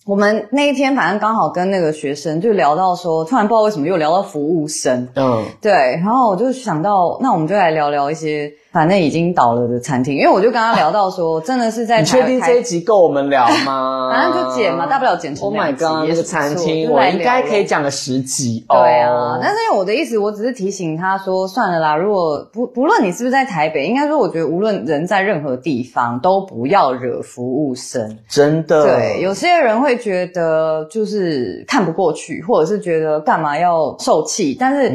[0.05, 8.51] 我们那一天反正刚好跟那个学生就聊到说，突然不知道为什么又聊到服务生，嗯，对，然后我就想到，那我们就来聊聊一些。
[8.73, 14.09] 反正已经倒了的餐厅，因为我就跟他聊到说，真的是在你确定这一集够我们聊吗？
[14.11, 15.45] 反正就剪嘛，大不了剪成。
[15.45, 18.65] Oh my god，那个餐厅我应该可以讲个十集。
[18.67, 28.17] 对啊，但是因为我的意思，我只是提醒他说，算了啦，如果不不论你是不是在台北，应该说我觉得无论人在任何地方，都不要惹服务生。
[28.27, 28.83] 真的。
[28.85, 34.91] 对，有些人会觉得就是看不过去，或者是觉得干嘛要受气，但是。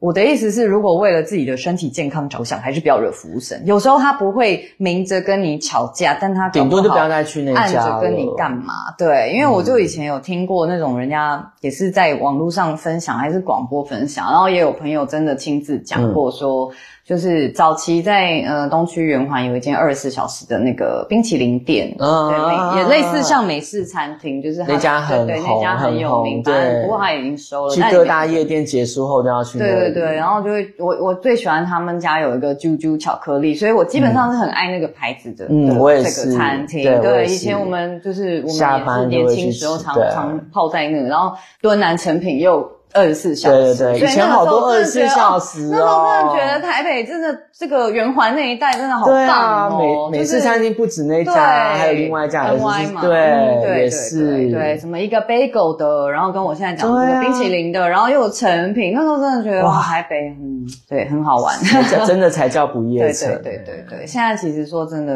[0.00, 3.60] 我的意思是，如果为了自己的身体健康着想，还是不要惹服务生。
[3.64, 8.72] 有时候他不会明着跟你吵架，但他顶多就不要再去那家按着跟你干嘛？
[8.96, 16.70] 对，因为我就以前有听过那种人家也是在网络上分享，还是广播分享，然后也有朋友真的亲自讲过说。
[17.08, 27.74] 就是早期在呃东区圆环有一间二十四小时的那个冰淇淋店，对，也类似像美式餐厅，就是那家很对那家很有名，对，不过它已经收了。
[27.74, 29.58] 去各大夜店结束后都要去。
[29.58, 35.46] 对对对，然后就会我我最喜欢他们家有一个啾啾巧克力，所以我基本上是很爱那个牌子的。
[35.48, 36.30] 嗯，我也是。
[36.32, 42.70] 餐厅对，以前我们就是我们也是年轻时候常常泡在那个，然后敦南成品又。
[42.92, 45.70] 二十四小时，对对对，以前好多二十四小时哦。
[45.70, 50.08] 那时候真的觉得台北真的这个圆环那一带真的好棒哦。
[50.10, 58.92] 美美式餐厅不止那一家，还有另外一家 N Y 嘛，对，也是对，什么一个 bagel 的，然后跟我现在讲这个冰淇淋的，然后又有成品。
[58.94, 61.54] 那时候真的觉得哇，台北嗯，对，很好玩，
[62.06, 63.28] 真的才叫不夜城。
[63.42, 65.14] 对对对对对，现在其实说真的，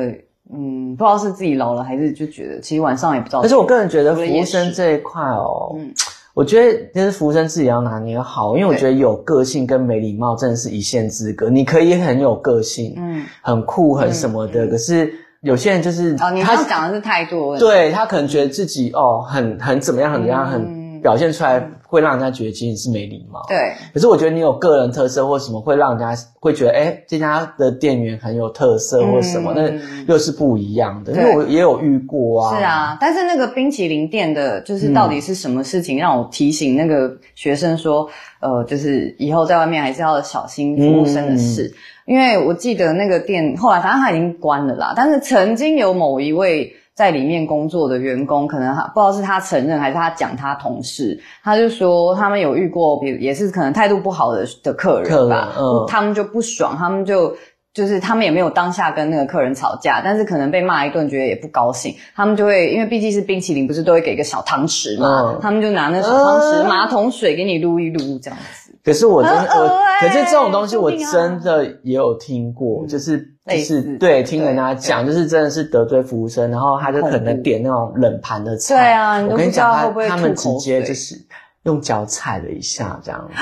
[0.52, 3.40] 嗯，不知道是自己老了，还是就觉得其实晚上也不知道。
[3.40, 5.92] 但是我个人觉得服务生这一块哦，嗯。
[6.34, 11.50] 我觉得其实服务生自己要拿捏好，因为我觉得有个性跟没礼貌真的是一线之隔。
[11.50, 20.82] 你可以很有个性，嗯，很酷很什么的，可是有些人就是哦，你刚讲的是态度，对他可能觉得自己哦很很怎么样很怎么样很。
[21.02, 23.44] 表现出来会让人家觉得其实是没礼貌。
[23.46, 23.74] 对。
[23.92, 29.70] 可是我觉得你有个人特色或什么，会让人家会觉得，哎，这家的店员很有特色或什么，那
[30.08, 31.12] 又是不一样的。
[31.12, 32.56] 因为我也有遇过啊。
[32.56, 38.08] 是啊，但是那个冰淇淋店的，就是到底是什么事情让我提醒那个学生说，
[38.40, 41.70] 呃，就是以后在外面还是要小心服务生的事。
[42.06, 46.74] 因为我记得那个店后来反正他已经关了啦，但是曾经有某一位。
[46.94, 57.34] 在里面工作的员工，可能他不知道是他承认还是他讲他同事，他就说他们有遇过，比如也是可能态度不好的的客人吧，嗯，他们就不爽，他们就
[57.72, 68.70] 就是他们也没有当下跟那个客人吵架，但是可能被骂一顿，觉得也不高兴，他们就会因为毕竟是冰淇淋，不是都会给个小汤匙嘛，他们就拿那小汤匙马桶水给你撸一撸这样子。
[68.84, 78.74] 可是我真的我，可是这种东西我真的也有听过，就是就是对听人家讲，就是真的是得罪服务生，然后他就可能点那种冷盘的菜。
[78.74, 81.16] 对啊，我跟你讲，他他们直接就是。
[81.64, 83.34] 用脚踩了一下，这样子。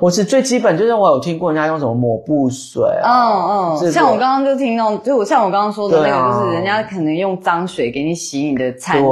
[0.00, 2.82] 我是最基本，就是我有听过人家用什么抹布水。
[3.02, 9.06] 嗯嗯，像我刚刚就听到，就像我刚刚说的那个，就是人家可能用脏水给你洗你的餐具，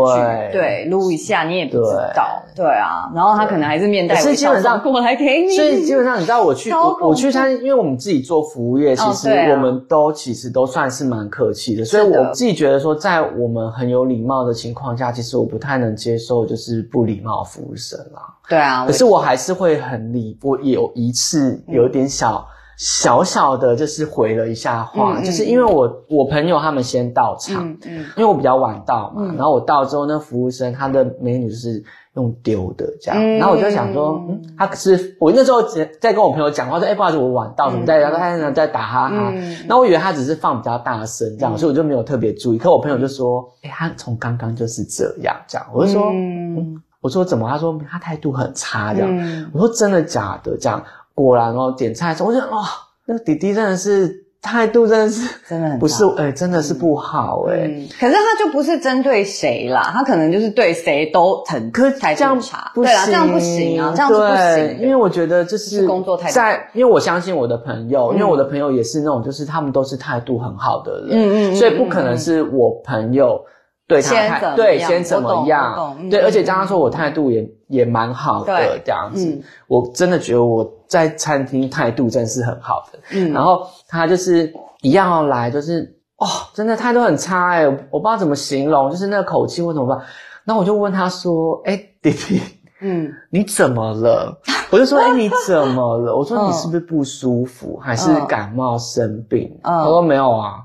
[0.52, 1.82] 对，撸一下你也不知
[2.14, 3.10] 道，对啊。
[3.14, 5.56] 然后他可能还是面带微笑过来给你。
[5.56, 11.84] 所以基本上你知道，我去我我去餐厅，因为我们自己做服务业，其实我们都其实都算是蛮客气的。
[11.84, 18.20] 所以我自己觉得说，在我们很有礼貌的情况下，其实我不太能接受就是不礼貌服务生啦。
[18.48, 20.38] 对啊，可是我还是会很理。
[20.42, 31.83] 我有一次有点小小小的就是回了一下话，就是因为我我朋友他们先到场，嗯，因为我比较晚到嘛，然后我到之后，那服务生他的美女就是
[32.16, 39.33] 用丢的这样，然后我就想说，嗯，他是我那时候在在跟我朋友讲话说，哎，不好意思，我晚到，什么在他在在打哈哈，
[39.68, 47.46] 那我以为他只是放比较大声这样，所以我就没有特别注意，可我朋友就说，哎，他从刚刚就是这样这样，我就说，嗯，我说怎么？
[47.50, 50.82] 他说他态度很差这样，我说真的假的这样。
[51.12, 52.64] 果然哦，点菜的时候，我就哇，
[53.04, 57.68] 那个弟弟真的是态度真的是 真的很不是哎，真的是不好哎。
[58.00, 62.72] 可是他就不是针对谁啦，他可能就是对谁都很可态度差。
[62.74, 64.81] 对啊，这样不行啊，这样是不行。
[64.81, 66.35] 因为我觉得这是工作态度。
[66.35, 73.44] 在，因为我相信我的朋友，因为我的朋友也是那种，就是他们都是态度很好的人，嗯嗯，所以不可能是我朋友。
[73.87, 75.74] 对他对先怎么样？
[76.10, 79.26] 对，而且刚刚说我态度也也蛮好的这样子，
[79.68, 82.98] 我真的觉得我在餐厅态度真是很好的。
[83.12, 90.04] 嗯，然后他就是一样要来，就是哦，真的态度很差哎，我不知道怎么形容，就是那个口气或怎么办。
[90.44, 92.40] 那我就问他说：“哎，弟弟，
[92.80, 94.38] 嗯， 你怎么了？”
[94.70, 100.56] 我就说：“哎，你怎么了？”我说：“你是不是不舒服，还是感冒生病？”他说：“没有啊。”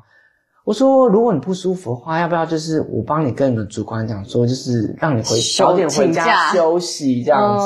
[0.70, 7.66] 我说，如果你不舒服的话，要不要就是我帮你跟你的主管讲说，就是让你回早点回家休息这样子。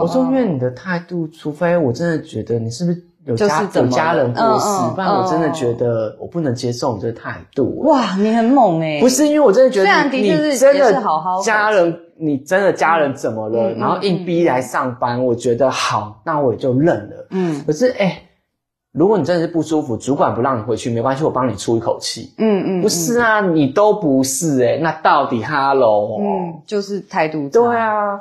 [0.00, 7.78] 我说，因为你的态度，除非我真的觉得你是不是有家有家人过世，不然我真的觉得我不能接受你这个态度。
[7.80, 8.98] 哇，你很猛哎！
[9.00, 13.70] 不是因为我真的觉得你真的好好家人，你真的家人怎么了？
[13.74, 17.26] 然后硬逼来上班，我觉得好，那我也就认了。
[17.32, 18.22] 嗯，可是哎。
[18.92, 22.32] 如果你真的是不舒服，主管不让你回去，没关系，我帮你出一口气。
[22.38, 26.18] 嗯嗯，不是啊，你都不是哎，那到底哈喽？
[26.20, 28.20] 嗯，就是态度对啊，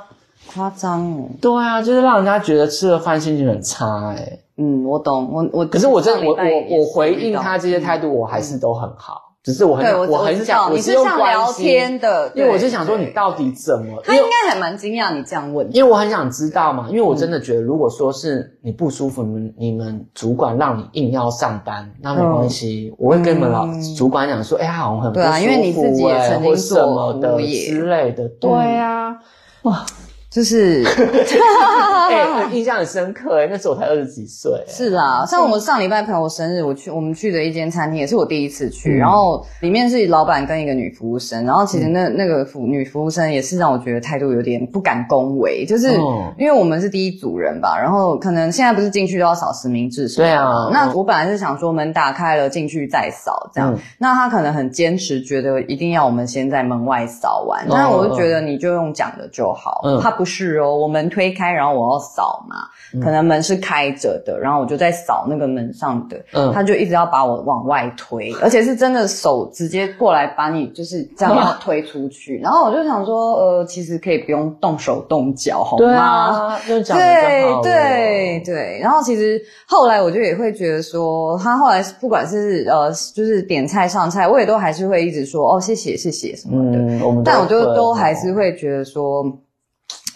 [0.53, 1.25] 夸张哦。
[1.41, 4.39] 对啊，就是让人家觉得吃了饭心情很差哎。
[4.57, 9.28] 嗯，我懂，我我可是我真的我我我回应他这些态度，我还是都很好。
[9.41, 14.01] 只是我很我很想，你是用聊天的，因为我就想说你到底怎么？
[14.03, 23.67] 他应该还蛮惊讶你这样问，因为我很想知道嘛，因为我真的觉得，如果说是你不舒服，你们你们主管让你硬要上班，那没关系，我会跟你们老
[23.97, 29.17] 主管讲说，哎，好像很不舒服，因为你自己也曾经做的之类的，对啊，
[29.63, 29.85] 哇。
[30.29, 30.83] 就是，
[32.11, 34.51] 哎， 印象很深刻哎，那时候我才二十几岁。
[34.67, 38.95] 是啊，像我们上礼拜朋友生日，我去我们去的一间餐厅，也是我第一次去。
[38.95, 45.91] 然后里面是老板跟一个女服务生，然后其实那那个服女服务生也是让我觉得态度有点不敢恭维，就是
[46.37, 50.69] 因为我们是第一组人吧，然后可能现在不是进去都要扫实名制，对啊。
[50.71, 57.65] 那我本来是想说门打开了进去再扫这样，那他可能很坚持，觉得一定要我们先在门外扫完。
[57.67, 60.18] 那我就觉得你就用讲的就好，他。
[60.19, 62.57] 不是哦，我门推开，然后我要扫嘛，
[63.01, 76.57] 可能门是开着的，然后我就在扫那个门上的，他就一直要把我往外推，而且是真的手直接过来把你就是这样要推出去， 然后我就想说，呃，其实可以不用动手动脚，好吗？
[76.67, 86.77] 对对对对，然后其实后来我就也会觉得说，他后来不管是呃，就是点菜上菜，我也都还是会一直说哦，谢谢谢谢什么的，
[87.23, 89.23] 但我就都还是会觉得说。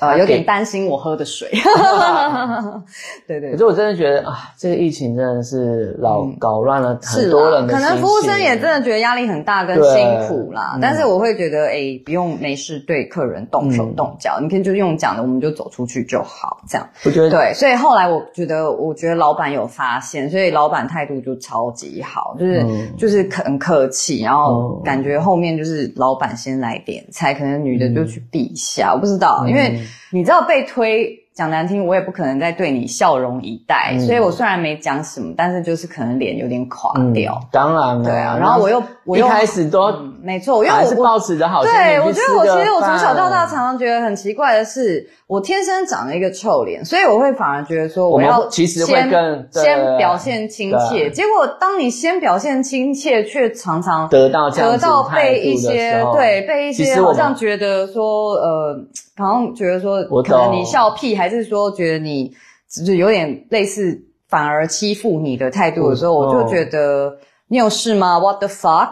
[0.10, 1.49] 呃，有点担心我喝的水，
[3.28, 3.51] 对对。
[3.51, 10.78] 可是我真的觉得啊，这个疫情真的是老搞乱了很多人的可能服务生也真的觉得压力很大跟辛苦啦。
[10.82, 16.88] 但是我会觉得，哎，不用没事对客人动手动脚，你可以就用讲的，我们就走出去就好，这样。
[17.06, 17.54] 我觉得对。
[17.54, 22.66] 所以后来我觉得，我觉得老板有发现，所以老板态度就超级好，就是
[22.97, 29.80] 就是很客气，然后感觉后面就是老板先来点菜，可能女的就去避一下，我不知道，因为。
[30.12, 37.39] 你知道被推讲难听，我也不可能再对你笑容以待，所以我虽然没讲什么，但是就是可能脸有点垮掉。
[37.52, 38.38] 当然了，对啊。
[38.39, 39.91] 然后我又我一开始都
[40.22, 41.72] 没错，因为我是抱持着好心。
[41.72, 51.10] 对，我觉得我其实我从小到大常常觉得很奇怪的是，我天生长了一个臭脸，所以我会反而觉得说我要其实会更先表现亲切。
[51.12, 58.76] 结果当你先表现亲切，却常常得到得到被一些对被一些好像觉得说呃。
[59.16, 62.34] 好像觉得说，可能你笑屁，还是说觉得你
[62.68, 63.95] 就是有点类似
[64.28, 67.16] 反而欺负你的态度的时候，我就觉得
[67.50, 68.89] 你有事吗？What the fuck？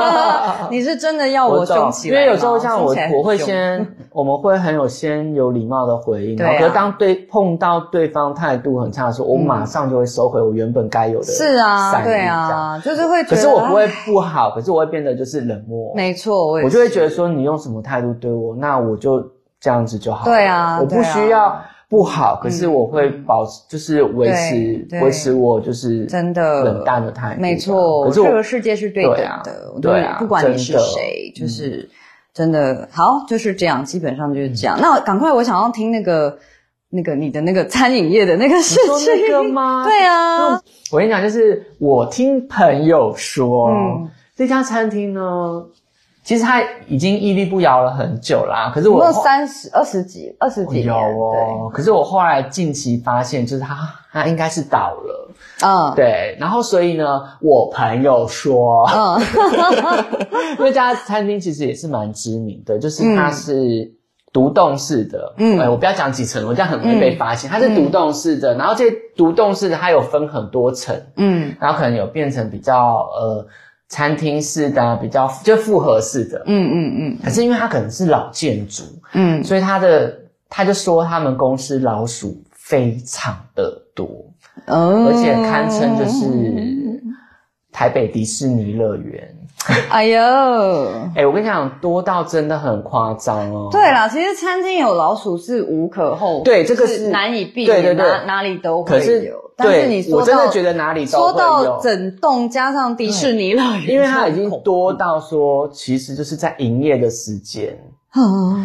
[0.70, 11.24] 你是真的要我凶起来因为有时候像我，我会先， 我们会很有先有礼貌的回应，可是当对碰到对方态度很差的时候，我马上就会收回我原本该有的。
[11.26, 13.22] 是啊，对啊，就是会。
[13.24, 15.94] 可是我不会不好，可是我会变得就是冷漠。
[15.94, 19.22] 没错，我就会觉得说，你用什么态度对我，那我就。
[19.58, 20.26] 这样子就好。
[20.26, 21.58] 对啊，我不需要
[21.88, 26.64] 不好，可是我会保持，就是维持维持我就是真的。
[26.64, 27.40] 冷淡的态度。
[27.40, 31.88] 没错，这个世界是对等的，对啊，不管你是谁，就是
[32.34, 34.76] 真的好，就是这样，基本上就是这样。
[34.80, 36.36] 那赶快，我想要听那个
[36.90, 39.54] 那个你的那个餐饮业的那个事情。
[39.54, 39.84] 吗？
[39.88, 40.60] 对啊，
[40.90, 43.70] 我跟你讲，就是我听朋友说，
[44.34, 45.64] 这家餐厅呢。
[46.26, 51.70] 其实他已经屹立不摇了很久啦，可是我三十二十几二十几有哦。
[51.72, 55.30] 可是我后来近期发现，就是他他应该是倒了，
[55.64, 56.36] 嗯，对。
[56.40, 59.22] 然后所以呢，我朋友说，嗯，
[60.58, 63.88] 那家餐厅其实也是蛮知名的，就是它是
[64.32, 67.48] 独栋式的，嗯，哎，我不要讲几层，我这样很容易被发现。
[67.48, 73.46] 它是独栋式的，然后这独栋式的它有分很多层，嗯，然后可能有变成比较呃。
[73.88, 78.82] 餐厅式的比较就复合式的，嗯嗯嗯，可是因为它可能是老建筑，
[79.12, 80.12] 嗯，所以他的
[80.48, 84.06] 他就说他们公司老鼠非常的多，
[84.66, 86.26] 哦，而且堪称就是
[87.76, 89.36] 台北迪士尼乐园。
[89.90, 90.18] 哎呦，
[91.14, 93.68] 哎，我跟你讲，多到真的很夸张哦。
[93.70, 99.34] 对啦，其实餐厅有老鼠是无可厚非，对，这个是难以避免，哪哪里都会有。
[99.54, 107.78] 但是你我真的觉得哪里都说到整栋加上迪士尼乐园，因为它已经多到说，其实就是在营业的时间，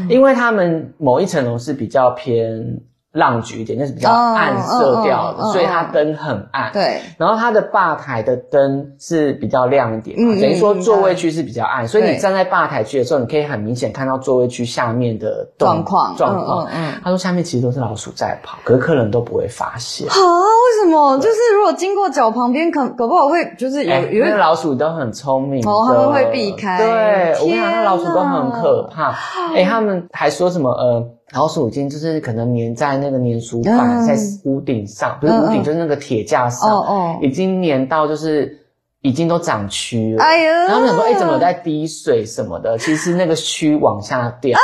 [0.08, 2.80] 因为他们某一层楼是比较偏。
[3.12, 6.72] 浪局一点，那是比较暗色调的，所以它灯很暗。
[6.72, 16.16] 对，然后它的吧台的灯是比较亮一点，等于说座位区是比较暗，所以你站在吧台区的时候，你可以很明显看到座位区下面的状况。
[16.16, 20.08] 状况，嗯，他说下面其实都是老鼠在跑，可是客人都不会发现。
[20.08, 20.14] 啊？
[20.16, 21.18] 为什么？
[21.18, 26.78] 就是如果经过脚旁边，可搞不好会就是有有为老鼠都很聪明，哦，他们会避开。
[26.78, 29.14] 对，我跟你讲，那老鼠都很可怕。
[29.54, 30.72] 哎，他们还说什么？
[30.72, 31.10] 呃。
[31.34, 38.60] 老鼠已经就是可能粘在那个粘鼠板，在屋顶上，不是屋顶，就是那个铁架上，哦哦，已经粘到就是
[39.02, 40.24] 已经都长蛆了。
[40.24, 42.78] 哎呀，然后想说，哎，怎么在滴水什么的？
[42.78, 44.60] 其实那个蛆往下掉。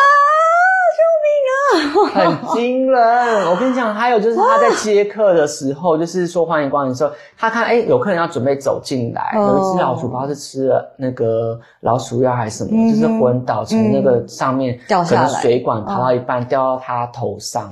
[2.13, 17.71] 很惊人，我跟你讲，还有就是他在接客的时候，就是说欢迎光临的时候，他看哎有客人要准备走进来，有一只老鼠，不知道是吃了那个老鼠药还是什么，就是昏倒从那个上面掉下来，水管爬到一半掉到他头上，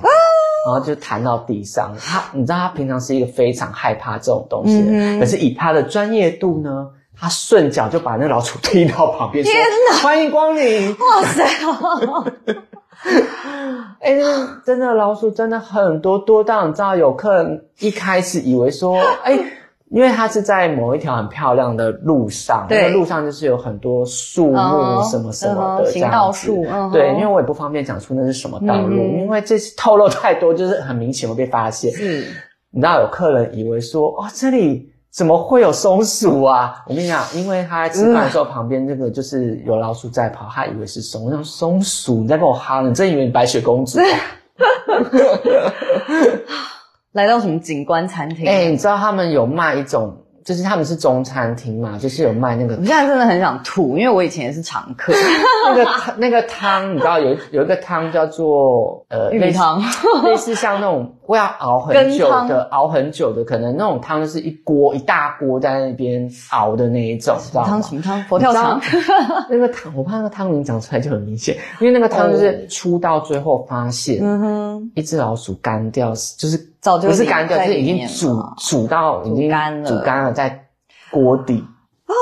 [0.65, 1.93] 然后就弹到地上。
[1.99, 6.87] 他你知道他平常是一个非常害怕这种东西的，可是以他的专业度呢，
[7.17, 9.55] 他顺脚就把那老鼠推到旁边，天
[9.91, 11.43] 哪，欢迎光临，哇塞！
[13.99, 14.15] 哎，
[14.65, 19.39] 真的老鼠真的很多，多到你知道，有客人一开始以为说， 哎，
[19.89, 31.91] 因为他是在某一条很漂亮的路上，那个路上就是有很多树木什么什么的，行道树，对，因为我也不方便讲出那是什么道路，因为这透露太多，就是很明显会被发现。
[32.01, 32.25] 嗯，
[32.71, 34.91] 你知道有客人以为说，哦，这里。
[35.16, 36.84] 怎么会有松鼠啊？
[36.88, 41.24] 我跟你讲，因为他在吃饭的时候，旁边这个就是有老鼠在跑，他以为是松。
[41.24, 42.82] 我讲松鼠，你在跟我哈？
[42.82, 43.97] 你真以为你白雪公主？
[47.13, 48.45] 来到什么景观餐厅？
[48.45, 50.18] 哎，你知道他们有卖一种。
[50.45, 52.75] 就是他们是中餐厅嘛，就是有卖那个。
[52.75, 55.11] 我现在真的很想吐，因为我以前也是常客。
[55.65, 59.81] 那个，那个汤，你知道有有一个汤叫做呃玉米汤，
[60.23, 67.67] 类似像那种我要熬很久的，熬很久的，可能那种汤就是一锅一大锅在那边熬的那一种，知道吗？
[67.67, 68.23] 汤什么汤？
[68.25, 68.79] 佛跳墙。
[69.49, 76.69] 那个汤，我怕那个汤名讲出来就很明显，因为那个汤就是出到最后发现，嗯哼一只老鼠干掉，就是。
[77.01, 80.67] 不是干掉，就是已经煮煮到已经干了，煮干了在
[81.11, 81.63] 锅底。
[82.05, 82.13] 啊！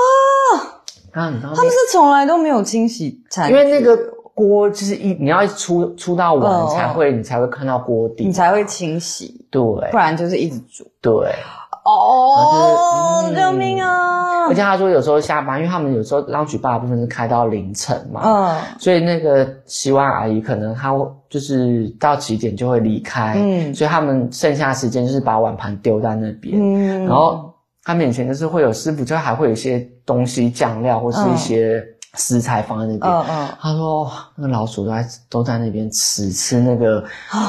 [1.11, 3.95] 啊，他们是从来都没有清洗，因为那个
[4.33, 9.61] 锅就是一你要出出到碗才会，你才会看到锅底，你才会清洗，对，
[9.91, 11.35] 不然就是一直煮，对。
[11.83, 14.47] 哦，救命啊！
[14.49, 20.91] 而且他说有时候下班，因为他们有时候 lunch bar 部分是开到凌晨嘛，嗯，所以那个洗碗阿姨可能她
[21.29, 27.53] 就是到几点就会离开，嗯，所以他们剩下时间就是把碗盘丢在那边，嗯，然后
[27.83, 31.83] 他面前就是会有师傅，就还会有一些东西酱料或是一些。
[32.15, 37.03] 食材放在那边，嗯嗯，他说那个老鼠都在都在那边吃吃那个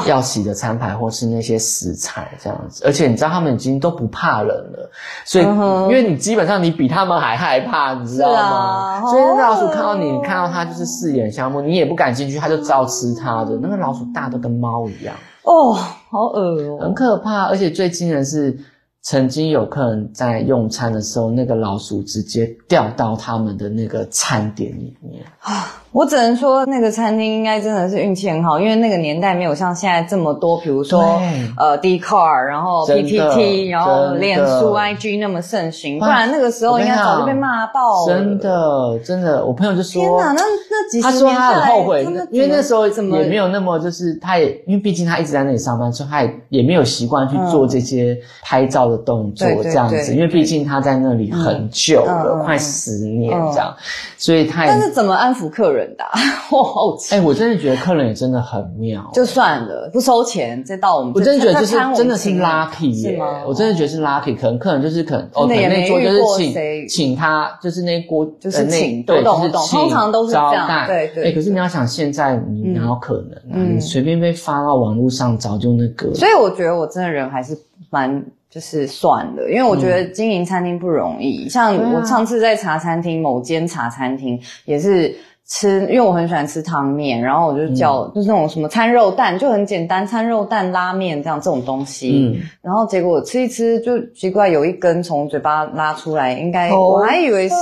[0.06, 4.90] 要洗的餐牌或是那些食材这样子，而且你知道他们已经都不怕人了，
[5.26, 9.02] 所以因为你基本上你比他们还害怕，你知道吗？
[9.02, 13.58] 所以那老鼠看到你看到它就是四眼相目，你也不敢进去，它就照吃它的。
[13.60, 15.74] 那个老鼠大的跟猫一样，哦，
[16.10, 18.58] 好恶哦，很可怕，而且最惊人是。
[19.04, 25.83] 曾经有客人在用餐的时候，那个老鼠直接掉到他们的那个餐点里面啊！
[25.94, 31.20] 我只能说那个餐厅应该真的是运气很好，因为那个年代没有像现在这么多，比如说
[31.56, 38.12] 呃 d c a r 然后 PTT，然后脸书 IG 那么盛行，不然那个时候应该早就被骂爆了。
[38.12, 53.72] 真的，真的，我朋友就说，天哪，那那几他说他很后悔，因为那时候也没有那么就是他也因为毕竟他一直在那里上班，所以他也也没有习惯去做这些拍照的动作这样子，因为毕竟他在那里很久了，快十年这样，
[54.18, 56.04] 所以他但是怎么安抚客人的？
[56.50, 71.30] 我好哎，我真的觉得客人也真的很妙，就算了，不收钱，再到我们我真的觉得就是真的是 lucky 耶，我真的觉得是 lucky，可能客人就是可能哦，那桌就是请请他就是那锅就是请，对，就是通常都是这样，对对。
[71.30, 73.66] 哎，可是你要想现在你哪有可能啊？
[73.66, 76.14] 你随便被发到网络上，早就那个。
[76.14, 77.58] 所以我觉得我真的人还是
[77.90, 78.24] 蛮。
[78.50, 81.48] 就是算了，因为我觉得经营餐厅不容易。
[81.48, 85.12] 像我上次在茶餐厅某间茶餐厅也是
[85.46, 92.34] 吃，因为我很喜欢吃汤面，然后我就叫就是那种什么餐肉蛋，就很简单，餐肉蛋拉面这样这种东西。
[92.34, 97.54] 嗯，然后结果吃一吃就奇怪，有一根从嘴巴拉出来，应该我还以为是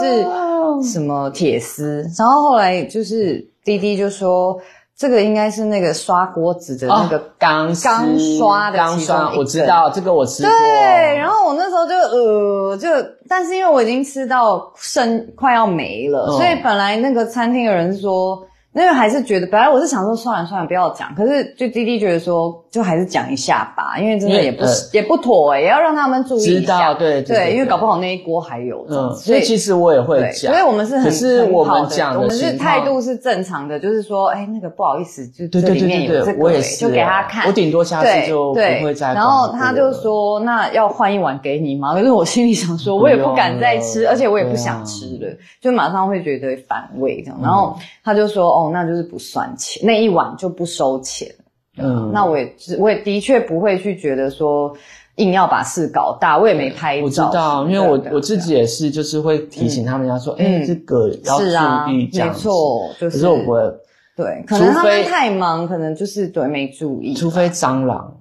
[0.83, 4.59] 什么铁丝，然后后来就是滴滴就说。
[4.97, 10.51] 这个应该是那个刷锅子的那个钢钢刷的钢刷，我知道这个我吃过。
[10.51, 12.88] 对，然后我那时候就呃就，
[13.28, 18.47] 但是因为我已经吃到剩快要没了，所以本来那个餐厅的人说。
[18.74, 21.14] 那个还是觉得，本来我是想说算了算了，不要讲。
[21.14, 26.94] 可是就滴滴觉得说，就还是讲一下吧，因为真的也不也不妥哎，也要让他们注意一下。
[26.94, 28.86] 对对，因为搞不好那一锅还有。
[28.88, 30.52] 嗯，所以其实我也会讲。
[30.52, 37.46] 所以我们是很，可是我们讲的，我们是态度是正常的，就是说，哎，那个不好意思，就这里面有这个，就给他看。
[37.46, 39.12] 我顶多下次就不会再。
[39.12, 41.92] 然后他就说，那要换一碗给你吗？
[41.92, 47.38] 可是我心里想说，我也不敢再吃，而且我也不想吃了，就马上会觉得反胃这样。
[47.42, 49.52] 然后他就说，哦，那就是不算。
[49.56, 51.28] 钱那一晚就不收钱，
[51.78, 54.72] 嗯，那我也我也的确不会去觉得说
[55.16, 57.04] 硬要把事搞大，我也没拍照。
[57.04, 61.44] 我知道，因为我我自己也是，就是会提醒他们要说，哎，这个要注
[61.92, 63.16] 意，没错，就是。
[63.16, 63.60] 可是我不会，
[64.16, 67.14] 对，可能他们太忙，可能就是对没注意。
[67.14, 68.14] 除非蟑螂，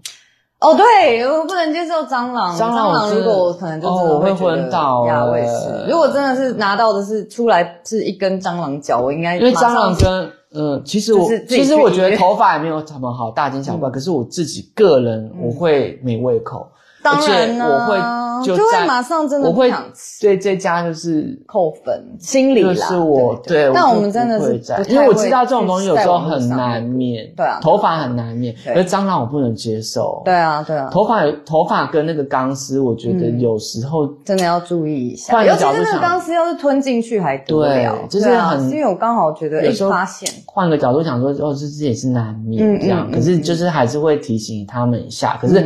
[0.62, 5.01] 哦，对我不能接受蟑螂，蟑螂如果我可能就是我会昏倒。
[5.01, 10.32] 我也是，如果真的是拿到的是出来是一根蟑螂脚，我应该因为蟑螂跟。
[10.53, 16.68] 嗯，其实我其实我觉得头发也没有什么好大惊小怪，可是我自己个人我会没胃口。
[17.01, 17.55] 当然
[17.88, 17.97] 会
[18.45, 19.71] 就会马上真的我会
[20.19, 22.87] 对这家就是扣分，心理啦。
[22.87, 30.21] 是我对，但我们真的是因为我知道这种东西有时候很难免，对啊，头发很难免，而蟑螂我不能接受。
[30.25, 45.65] 对啊，对啊，头发头发跟那个钢丝，我觉得有时候真的要注意一下，尤其是那个钢丝要是吞进去还得了，就是很，因为我刚好觉得有时候发现，换个角度想说，哦，这这也是难免这样，可是就是还是会提醒他们一下，可是。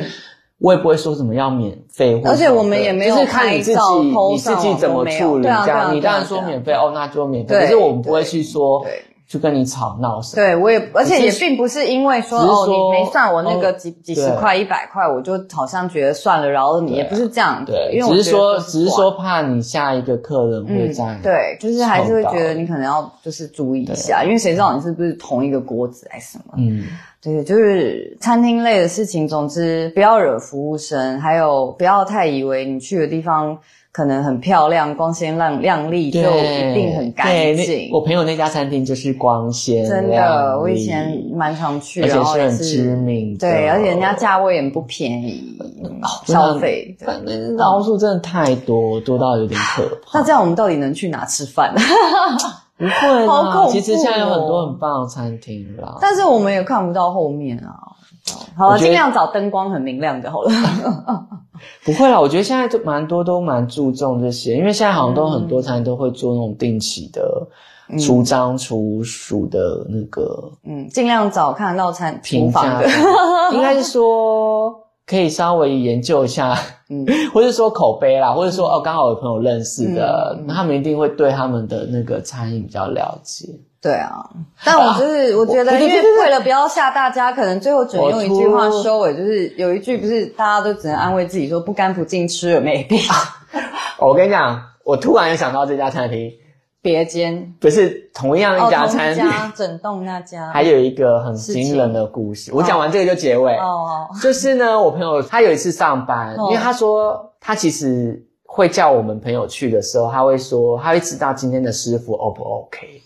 [0.57, 3.80] 我也不会说什么要免费，而且我们也没有就是看你自己，
[4.32, 5.96] 你自己怎么处理这样。
[5.96, 7.58] 你当然说免费哦，那就免费。
[7.58, 8.86] 可是我们不会去说，
[9.28, 10.36] 去跟你吵闹什么。
[10.36, 17.64] 对，我也，而且也并不是因为说哦，你没算我那个几几十块、一百块，我就好像觉得算了，然后你，也不是这样。
[17.66, 21.18] 对，因为只是说，只是说怕你下一个客人会在。
[21.24, 26.54] 对，就是还是会觉得你可能要就是注意一下，因为谁知道你是不是同一个锅子还是什么？
[26.58, 26.84] 嗯。
[27.26, 29.28] 对，就是餐厅类的事情。
[29.28, 33.57] 总之，不要惹服务生，还有不要太以为你去的地方
[33.91, 37.89] 可能很漂亮、光鲜亮亮丽，就一定很干净。
[37.91, 43.36] 我朋友那家餐厅就是光鲜，真的，我以前蛮常去，而且是很知名。
[43.38, 45.57] 对，而且人家价位也不便宜，
[46.28, 46.95] 消费。
[47.57, 50.19] 招数真的太多，多到有点可怕。
[50.19, 51.73] 那这样我们到底能去哪吃饭？
[52.78, 55.97] 不会啦，其实现在有很多很棒的餐厅啦。
[56.01, 57.73] 但是我们也看不到后面啊。
[58.57, 60.51] 好了，尽量找灯光很明亮的好了。
[61.86, 67.47] 不会啦，我觉得现在都蛮多都蛮注重这些，因为现在好像都很多餐厅都会做那种定期的
[67.99, 70.51] 出张出属的那个。
[70.63, 72.89] 嗯，尽量找看得到餐厨房的，
[73.53, 74.84] 应该是说。
[75.08, 76.58] 可以稍微研究一下，
[76.89, 83.47] 嗯， 或者说口碑啦，或者说哦，刚好有朋友认识的，他们一定会对他们的那个餐饮比较了解。
[83.82, 84.28] 对啊，
[84.64, 92.97] 但我就是我觉得， 因为为了不要吓大家，可能最后只能用一句话 收尾，就是有一句不是大家都只能安慰自己说不干不净吃了没必。
[93.99, 96.32] 我跟你讲，我突然想到这家餐厅。
[96.86, 97.51] 别间。
[97.59, 99.15] 不是同样一家餐。
[99.15, 99.25] 厅，
[99.55, 100.49] 整栋那家。
[100.53, 102.51] 还有一个很惊人的故事。
[102.53, 103.55] 我讲完这个就结尾。
[103.55, 113.01] 哦，就是呢，我朋友他有一次上班，因为他说他其实会叫我们朋友去的时候，他会说他会知道今天的师傅 O 不 OK，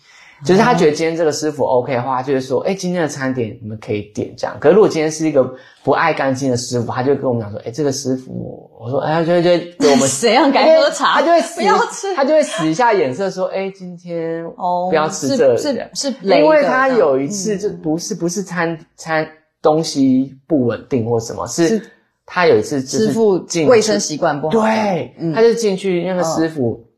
[0.46, 4.56] 就是他觉得今天这个师傅 OK 的话，就是说，哎，今天的餐点你们可以点这样。
[4.60, 5.44] 可是如果今天是一个
[5.84, 19.28] 不爱干净的师傅，他就跟我们讲说，哎，这个师傅，我说，哎，就就给我们 怎样改喝茶，他就会不要吃，他就会使一下眼色说，哎，今天哦不要吃这，是是，因为他有一次就不是不是餐餐
[19.62, 21.82] 东西不稳定或什么，是
[22.26, 26.89] 他有一次师傅进卫生习惯不好，对，他就进去那个师傅。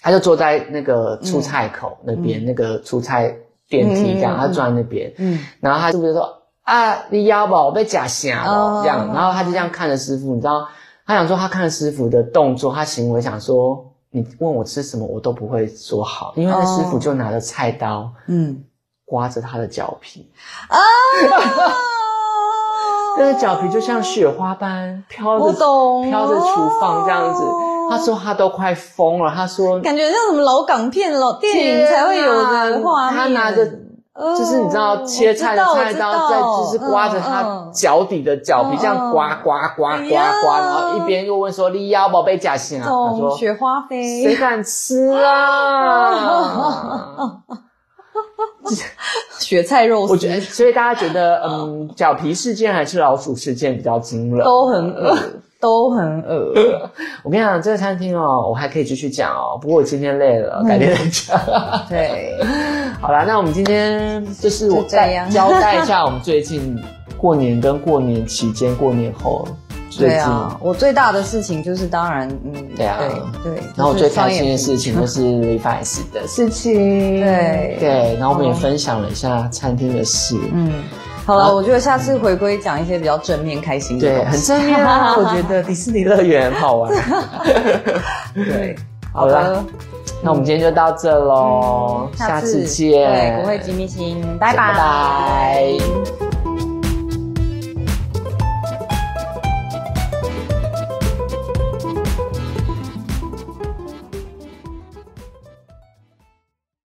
[0.00, 3.34] 他就坐在那个出菜口那边，那个出菜
[3.68, 10.68] 电梯这样，他坐在那边，嗯，然后他是不是说啊，你腰吧，我被夹瞎了这样，然后他就这样看着师傅，你知道，
[11.06, 18.64] 他想说他看师傅的动作，他行为想说，你问我吃什么，我都不会说好，因为那师傅就拿着菜刀，嗯，
[19.04, 20.30] 刮着他的脚皮
[20.68, 20.78] 啊，
[23.18, 27.42] 那个脚皮就像雪花般飘着飘着厨房这样子。
[27.90, 33.18] 他说他都快疯了，他说感觉像什么老港片、老电影才会有的画面。
[33.18, 33.64] 他拿着，
[34.36, 46.14] 就是你知道切菜的菜刀，在就是刮着他脚底的脚皮，这样刮刮刮刮刮，然后一边又问说：“你要宝贝假心啊？”他说：“雪花飞，谁敢吃啊？”
[49.38, 55.16] 雪菜肉丝，我觉得，所以大家觉得，嗯，脚皮事件还是老鼠事件比较惊人，都很恶。
[55.60, 56.52] 都很恶
[57.24, 59.58] 我跟你讲，这个餐厅哦，我还可以继续讲哦。
[59.60, 61.40] 不过我今天累了，改天再讲。
[61.88, 62.38] 对，
[63.00, 66.76] 好啦，那我们今天就是我再交代一下我们最近
[67.16, 69.46] 过年跟过年期间、过年后。
[69.98, 72.98] 对啊，我最大的事情就是，当然，嗯，对啊，
[73.42, 73.62] 对对。
[73.74, 77.20] 然后我最开心的事情就是 Levi's 的事情。
[77.20, 80.36] 对对，然后我们也分享了一下餐厅的事。
[80.52, 80.70] 嗯。
[81.28, 84.08] 好了，我觉得下次回归讲一些比较正面、开心的。
[84.08, 85.14] 对，很正面啊！
[85.20, 86.90] 我觉得迪士尼乐园好玩。
[88.34, 88.74] 对，
[89.12, 89.62] 好了，
[90.22, 93.12] 那我们今天就到这喽，下次见。
[93.12, 95.76] 对，我会吉米星，拜拜。